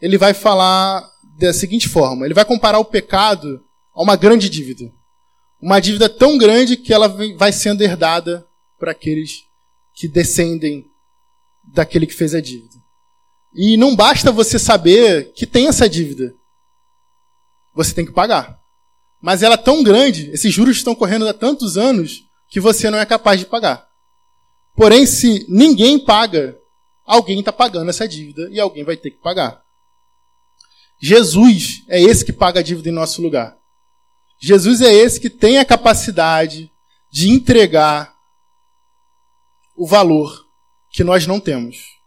[0.00, 1.04] ele vai falar
[1.36, 4.92] da seguinte forma: ele vai comparar o pecado a uma grande dívida.
[5.60, 8.46] Uma dívida tão grande que ela vai sendo herdada
[8.78, 9.44] para aqueles
[9.92, 10.91] que descendem
[11.72, 12.76] daquele que fez a dívida.
[13.54, 16.34] E não basta você saber que tem essa dívida.
[17.74, 18.58] Você tem que pagar.
[19.20, 22.98] Mas ela é tão grande, esses juros estão correndo há tantos anos, que você não
[22.98, 23.86] é capaz de pagar.
[24.74, 26.58] Porém, se ninguém paga,
[27.04, 29.62] alguém está pagando essa dívida e alguém vai ter que pagar.
[31.00, 33.56] Jesus é esse que paga a dívida em nosso lugar.
[34.38, 36.70] Jesus é esse que tem a capacidade
[37.10, 38.12] de entregar
[39.76, 40.46] o valor
[40.92, 41.98] que nós não temos.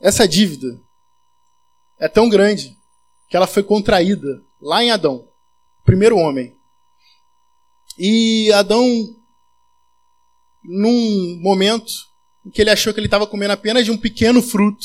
[0.00, 0.82] Essa dívida
[1.98, 2.76] é tão grande
[3.28, 5.26] que ela foi contraída lá em Adão,
[5.84, 6.56] primeiro homem.
[7.96, 8.84] E Adão,
[10.62, 11.92] num momento
[12.44, 14.84] em que ele achou que ele estava comendo apenas de um pequeno fruto,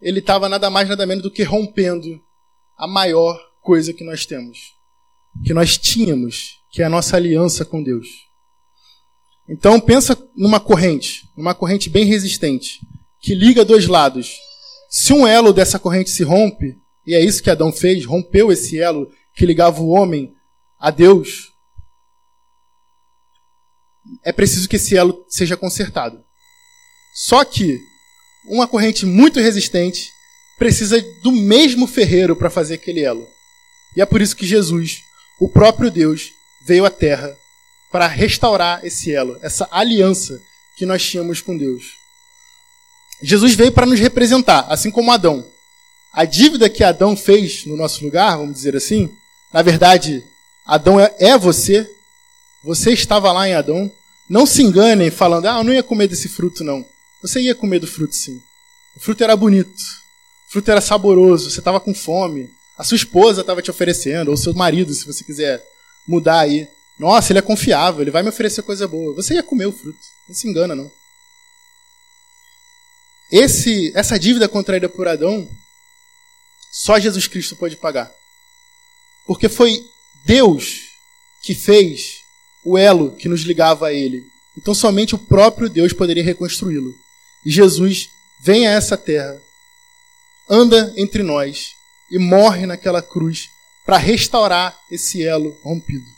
[0.00, 2.22] ele estava nada mais nada menos do que rompendo
[2.76, 4.74] a maior coisa que nós temos,
[5.44, 8.33] que nós tínhamos, que é a nossa aliança com Deus.
[9.48, 12.80] Então pensa numa corrente, numa corrente bem resistente,
[13.20, 14.34] que liga dois lados.
[14.88, 18.78] Se um elo dessa corrente se rompe, e é isso que Adão fez, rompeu esse
[18.78, 20.32] elo que ligava o homem
[20.78, 21.52] a Deus,
[24.22, 26.22] é preciso que esse elo seja consertado.
[27.14, 27.78] Só que
[28.48, 30.10] uma corrente muito resistente
[30.58, 33.26] precisa do mesmo ferreiro para fazer aquele elo.
[33.96, 35.02] E é por isso que Jesus,
[35.40, 36.30] o próprio Deus,
[36.66, 37.34] veio à Terra
[37.94, 40.42] para restaurar esse elo, essa aliança
[40.74, 41.92] que nós tínhamos com Deus.
[43.22, 45.46] Jesus veio para nos representar, assim como Adão.
[46.12, 49.16] A dívida que Adão fez no nosso lugar, vamos dizer assim,
[49.52, 50.24] na verdade,
[50.66, 51.88] Adão é, é você.
[52.64, 53.88] Você estava lá em Adão.
[54.28, 56.84] Não se enganem falando, ah, eu não ia comer desse fruto, não.
[57.22, 58.42] Você ia comer do fruto, sim.
[58.96, 59.70] O fruto era bonito.
[60.48, 61.48] O fruto era saboroso.
[61.48, 62.50] Você estava com fome.
[62.76, 65.64] A sua esposa estava te oferecendo, ou seu marido, se você quiser
[66.04, 66.66] mudar aí.
[66.98, 69.14] Nossa, ele é confiável, ele vai me oferecer coisa boa.
[69.14, 69.98] Você ia comer o fruto.
[70.28, 70.90] Não se engana, não.
[73.30, 75.48] Esse, essa dívida contraída por Adão,
[76.70, 78.12] só Jesus Cristo pode pagar.
[79.26, 79.84] Porque foi
[80.24, 80.90] Deus
[81.42, 82.22] que fez
[82.64, 84.24] o elo que nos ligava a Ele.
[84.56, 86.94] Então somente o próprio Deus poderia reconstruí-lo.
[87.44, 89.40] E Jesus vem a essa terra,
[90.48, 91.74] anda entre nós
[92.10, 93.50] e morre naquela cruz
[93.84, 96.13] para restaurar esse elo rompido.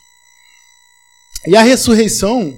[1.47, 2.57] E a ressurreição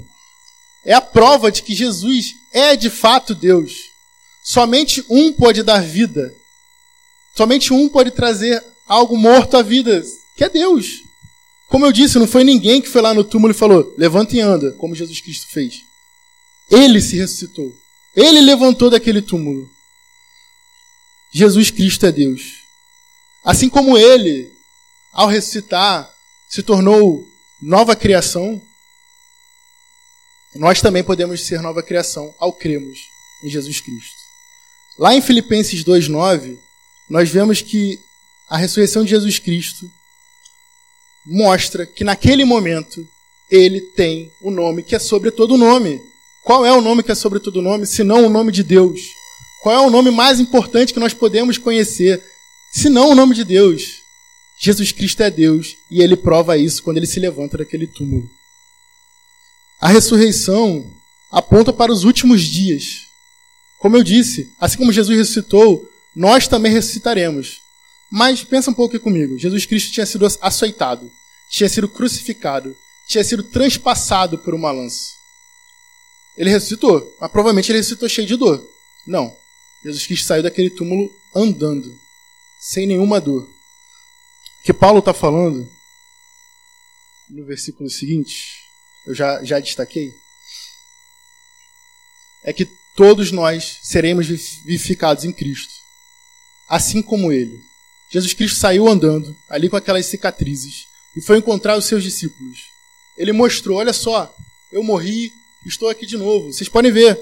[0.84, 3.72] é a prova de que Jesus é de fato Deus.
[4.42, 6.34] Somente um pode dar vida.
[7.36, 10.02] Somente um pode trazer algo morto à vida,
[10.36, 11.02] que é Deus.
[11.68, 14.40] Como eu disse, não foi ninguém que foi lá no túmulo e falou: levanta e
[14.40, 15.82] anda, como Jesus Cristo fez.
[16.70, 17.74] Ele se ressuscitou.
[18.16, 19.70] Ele levantou daquele túmulo.
[21.30, 22.62] Jesus Cristo é Deus.
[23.44, 24.50] Assim como ele,
[25.12, 26.10] ao ressuscitar,
[26.48, 27.28] se tornou
[27.60, 28.60] nova criação,
[30.58, 32.98] nós também podemos ser nova criação ao cremos
[33.44, 34.18] em Jesus Cristo.
[34.98, 36.58] Lá em Filipenses 2:9,
[37.08, 38.00] nós vemos que
[38.48, 39.88] a ressurreição de Jesus Cristo
[41.24, 43.06] mostra que naquele momento
[43.48, 46.02] ele tem o nome que é sobre todo nome.
[46.42, 49.00] Qual é o nome que é sobre todo nome, senão o nome de Deus?
[49.62, 52.20] Qual é o nome mais importante que nós podemos conhecer,
[52.72, 54.02] senão o nome de Deus?
[54.58, 58.28] Jesus Cristo é Deus e ele prova isso quando ele se levanta daquele túmulo.
[59.80, 60.90] A ressurreição
[61.30, 63.06] aponta para os últimos dias.
[63.78, 67.60] Como eu disse, assim como Jesus ressuscitou, nós também ressuscitaremos.
[68.10, 69.38] Mas pensa um pouco aqui comigo.
[69.38, 71.10] Jesus Cristo tinha sido açoitado,
[71.48, 72.76] tinha sido crucificado,
[73.06, 75.12] tinha sido transpassado por uma lança.
[76.36, 78.66] Ele ressuscitou, mas provavelmente ele ressuscitou cheio de dor.
[79.06, 79.36] Não.
[79.84, 81.96] Jesus Cristo saiu daquele túmulo andando,
[82.58, 83.42] sem nenhuma dor.
[83.42, 85.70] O que Paulo está falando
[87.30, 88.67] no versículo seguinte,
[89.08, 90.14] eu já, já destaquei,
[92.44, 95.72] é que todos nós seremos vivificados em Cristo,
[96.68, 97.64] assim como ele.
[98.10, 100.86] Jesus Cristo saiu andando, ali com aquelas cicatrizes,
[101.16, 102.66] e foi encontrar os seus discípulos.
[103.16, 104.34] Ele mostrou: olha só,
[104.70, 105.32] eu morri,
[105.64, 106.52] estou aqui de novo.
[106.52, 107.18] Vocês podem ver.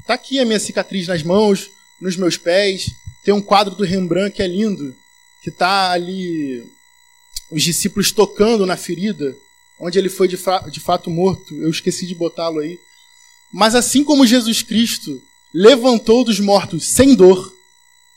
[0.00, 2.90] Está aqui a minha cicatriz nas mãos, nos meus pés.
[3.22, 4.94] Tem um quadro do Rembrandt que é lindo,
[5.42, 6.70] que está ali
[7.50, 9.34] os discípulos tocando na ferida,
[9.78, 10.38] onde ele foi de,
[10.70, 11.54] de fato morto.
[11.54, 12.78] Eu esqueci de botá-lo aí.
[13.52, 15.22] Mas assim como Jesus Cristo
[15.52, 17.54] levantou dos mortos sem dor,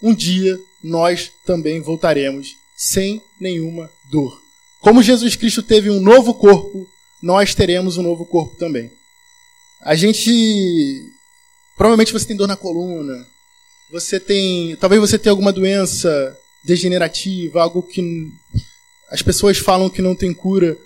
[0.01, 4.41] um dia nós também voltaremos sem nenhuma dor.
[4.80, 6.88] Como Jesus Cristo teve um novo corpo,
[7.22, 8.91] nós teremos um novo corpo também.
[9.82, 11.12] A gente.
[11.76, 13.28] Provavelmente você tem dor na coluna,
[13.91, 18.32] você tem, talvez você tenha alguma doença degenerativa, algo que
[19.10, 20.78] as pessoas falam que não tem cura.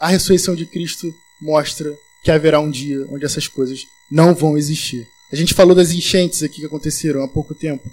[0.00, 5.08] A ressurreição de Cristo mostra que haverá um dia onde essas coisas não vão existir.
[5.30, 7.90] A gente falou das enchentes aqui que aconteceram há pouco tempo.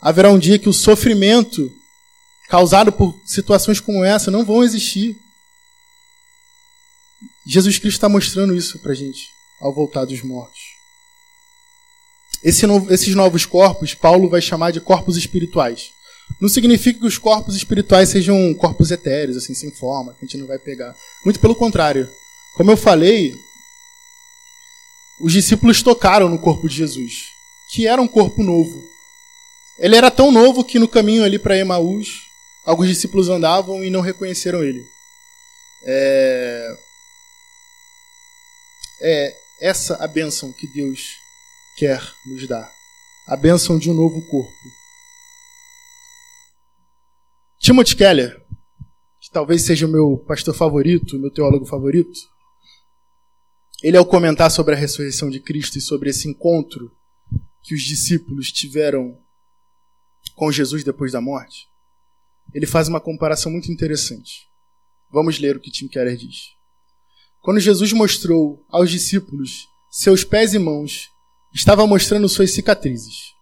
[0.00, 1.72] Haverá um dia que o sofrimento
[2.48, 5.18] causado por situações como essa não vão existir.
[7.44, 10.76] Jesus Cristo está mostrando isso para a gente ao voltar dos mortos.
[12.42, 15.90] Esse novo, esses novos corpos, Paulo vai chamar de corpos espirituais.
[16.40, 20.36] Não significa que os corpos espirituais sejam corpos etéreos, assim, sem forma, que a gente
[20.36, 20.94] não vai pegar.
[21.24, 22.08] Muito pelo contrário.
[22.54, 23.34] Como eu falei,
[25.18, 27.30] os discípulos tocaram no corpo de Jesus,
[27.70, 28.84] que era um corpo novo.
[29.78, 32.26] Ele era tão novo que no caminho ali para Emaús,
[32.64, 34.86] alguns discípulos andavam e não reconheceram ele.
[35.82, 36.78] É...
[39.00, 41.18] é essa a bênção que Deus
[41.76, 42.70] quer nos dar.
[43.26, 44.72] A bênção de um novo corpo.
[47.66, 48.46] Timothy Keller,
[49.18, 52.16] que talvez seja o meu pastor favorito, meu teólogo favorito,
[53.82, 56.92] ele, ao comentar sobre a ressurreição de Cristo e sobre esse encontro
[57.64, 59.18] que os discípulos tiveram
[60.36, 61.66] com Jesus depois da morte,
[62.54, 64.46] ele faz uma comparação muito interessante.
[65.10, 66.52] Vamos ler o que Tim Keller diz.
[67.42, 71.08] Quando Jesus mostrou aos discípulos seus pés e mãos,
[71.52, 73.34] estava mostrando suas cicatrizes.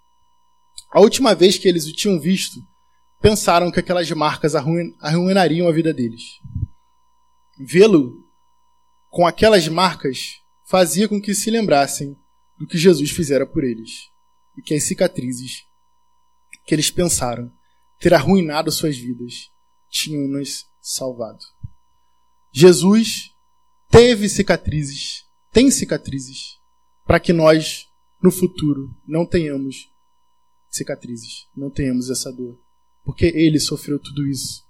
[0.94, 2.58] A última vez que eles o tinham visto,
[3.24, 6.42] pensaram que aquelas marcas arruinariam a vida deles.
[7.58, 8.22] Vê-lo
[9.08, 12.18] com aquelas marcas fazia com que se lembrassem
[12.58, 14.10] do que Jesus fizera por eles
[14.54, 15.64] e que as cicatrizes
[16.66, 17.50] que eles pensaram
[17.98, 19.50] ter arruinado suas vidas
[19.88, 21.46] tinham-nos salvado.
[22.52, 23.34] Jesus
[23.88, 26.60] teve cicatrizes, tem cicatrizes,
[27.06, 27.88] para que nós,
[28.22, 29.90] no futuro, não tenhamos
[30.68, 32.62] cicatrizes, não tenhamos essa dor.
[33.05, 34.62] Porque ele sofreu tudo isso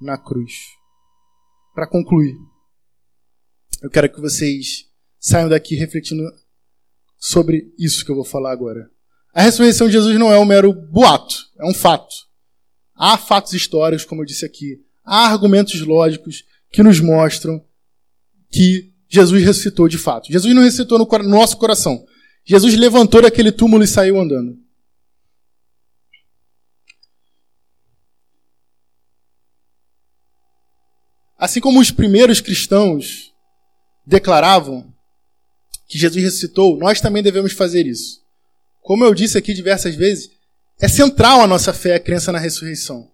[0.00, 0.52] na cruz.
[1.74, 2.36] Para concluir,
[3.82, 4.86] eu quero que vocês
[5.18, 6.22] saiam daqui refletindo
[7.16, 8.90] sobre isso que eu vou falar agora.
[9.34, 12.14] A ressurreição de Jesus não é um mero boato, é um fato.
[12.94, 17.64] Há fatos históricos, como eu disse aqui, há argumentos lógicos que nos mostram
[18.50, 20.30] que Jesus ressuscitou de fato.
[20.30, 22.04] Jesus não ressuscitou no nosso coração.
[22.44, 24.56] Jesus levantou daquele túmulo e saiu andando.
[31.38, 33.32] Assim como os primeiros cristãos
[34.04, 34.92] declaravam
[35.86, 38.20] que Jesus ressuscitou, nós também devemos fazer isso.
[38.82, 40.30] Como eu disse aqui diversas vezes,
[40.80, 43.10] é central a nossa fé, a crença na ressurreição.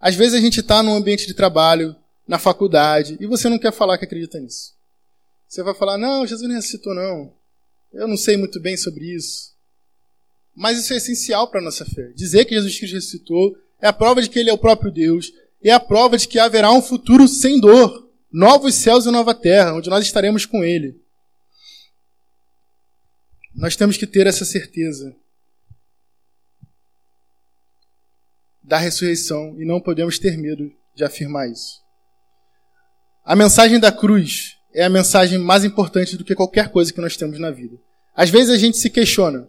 [0.00, 1.94] Às vezes a gente está num ambiente de trabalho,
[2.26, 4.72] na faculdade, e você não quer falar que acredita nisso.
[5.46, 7.32] Você vai falar, não, Jesus não ressuscitou, não.
[7.92, 9.52] Eu não sei muito bem sobre isso.
[10.54, 12.12] Mas isso é essencial para a nossa fé.
[12.14, 15.32] Dizer que Jesus Cristo ressuscitou é a prova de que Ele é o próprio Deus,
[15.68, 19.74] é a prova de que haverá um futuro sem dor novos céus e nova terra,
[19.74, 21.00] onde nós estaremos com Ele.
[23.54, 25.14] Nós temos que ter essa certeza
[28.62, 31.80] da ressurreição e não podemos ter medo de afirmar isso.
[33.24, 37.16] A mensagem da cruz é a mensagem mais importante do que qualquer coisa que nós
[37.16, 37.76] temos na vida.
[38.14, 39.48] Às vezes a gente se questiona: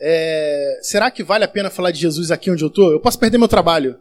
[0.00, 2.92] é, será que vale a pena falar de Jesus aqui onde eu estou?
[2.92, 4.00] Eu posso perder meu trabalho.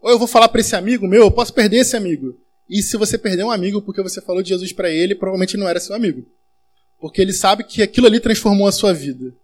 [0.00, 2.38] Ou eu vou falar para esse amigo meu, eu posso perder esse amigo.
[2.68, 5.68] E se você perder um amigo porque você falou de Jesus para ele, provavelmente não
[5.68, 6.24] era seu amigo.
[7.00, 9.34] Porque ele sabe que aquilo ali transformou a sua vida.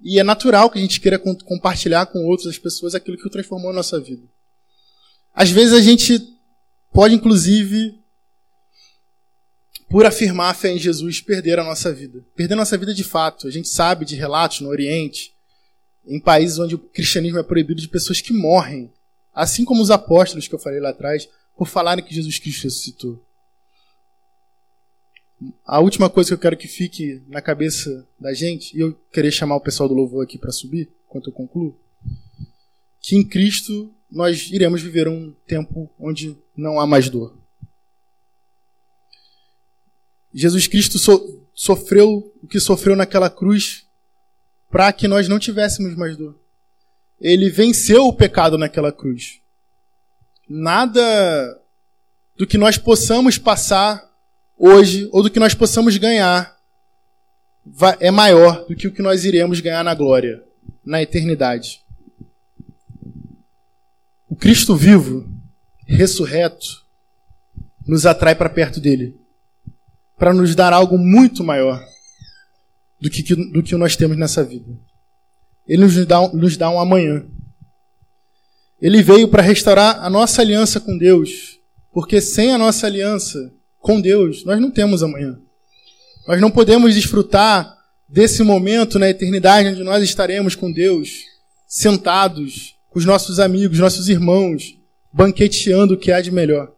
[0.00, 3.74] E é natural que a gente queira compartilhar com outras pessoas aquilo que transformou a
[3.74, 4.22] nossa vida.
[5.34, 6.20] Às vezes a gente
[6.92, 7.94] pode, inclusive,
[9.88, 12.24] por afirmar a fé em Jesus, perder a nossa vida.
[12.34, 13.46] Perder a nossa vida de fato.
[13.46, 15.34] A gente sabe de relatos no Oriente,
[16.04, 18.90] em países onde o cristianismo é proibido, de pessoas que morrem
[19.34, 23.24] Assim como os apóstolos que eu falei lá atrás, por falarem que Jesus Cristo ressuscitou.
[25.66, 29.32] A última coisa que eu quero que fique na cabeça da gente, e eu querer
[29.32, 31.76] chamar o pessoal do louvor aqui para subir, enquanto eu concluo,
[33.00, 37.36] que em Cristo nós iremos viver um tempo onde não há mais dor.
[40.32, 43.86] Jesus Cristo so, sofreu o que sofreu naquela cruz
[44.70, 46.41] para que nós não tivéssemos mais dor
[47.22, 49.40] ele venceu o pecado naquela cruz.
[50.48, 51.00] Nada
[52.36, 54.10] do que nós possamos passar
[54.58, 56.56] hoje ou do que nós possamos ganhar
[58.00, 60.42] é maior do que o que nós iremos ganhar na glória,
[60.84, 61.80] na eternidade.
[64.28, 65.24] O Cristo vivo,
[65.86, 66.84] ressurreto,
[67.86, 69.16] nos atrai para perto dele,
[70.18, 71.86] para nos dar algo muito maior
[73.00, 74.76] do que, do que nós temos nessa vida.
[75.66, 77.24] Ele nos dá, nos dá um amanhã.
[78.80, 81.58] Ele veio para restaurar a nossa aliança com Deus,
[81.92, 85.38] porque sem a nossa aliança com Deus, nós não temos amanhã.
[86.26, 87.76] Nós não podemos desfrutar
[88.08, 91.10] desse momento na eternidade onde nós estaremos com Deus,
[91.66, 94.76] sentados com os nossos amigos, nossos irmãos,
[95.12, 96.72] banqueteando o que há de melhor.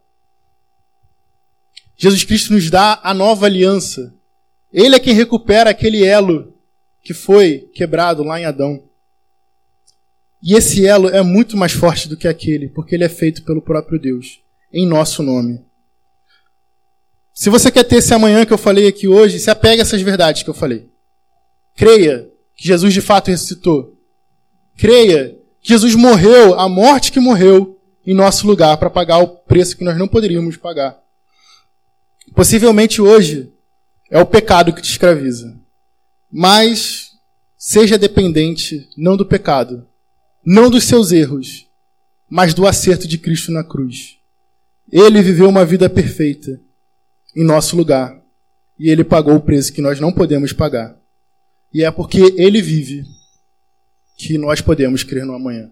[1.96, 4.14] Jesus Cristo nos dá a nova aliança.
[4.72, 6.53] Ele é quem recupera aquele elo
[7.04, 8.82] que foi quebrado lá em Adão.
[10.42, 13.62] E esse elo é muito mais forte do que aquele, porque ele é feito pelo
[13.62, 14.40] próprio Deus,
[14.72, 15.62] em nosso nome.
[17.32, 20.00] Se você quer ter esse amanhã que eu falei aqui hoje, se apegue a essas
[20.00, 20.88] verdades que eu falei.
[21.76, 23.98] Creia que Jesus de fato ressuscitou.
[24.76, 29.76] Creia que Jesus morreu a morte que morreu em nosso lugar para pagar o preço
[29.76, 30.98] que nós não poderíamos pagar.
[32.34, 33.52] Possivelmente hoje
[34.10, 35.63] é o pecado que te escraviza.
[36.36, 37.12] Mas
[37.56, 39.86] seja dependente não do pecado,
[40.44, 41.68] não dos seus erros,
[42.28, 44.18] mas do acerto de Cristo na cruz.
[44.90, 46.60] Ele viveu uma vida perfeita
[47.36, 48.20] em nosso lugar
[48.76, 51.00] e ele pagou o preço que nós não podemos pagar.
[51.72, 53.04] E é porque ele vive
[54.18, 55.70] que nós podemos crer no amanhã.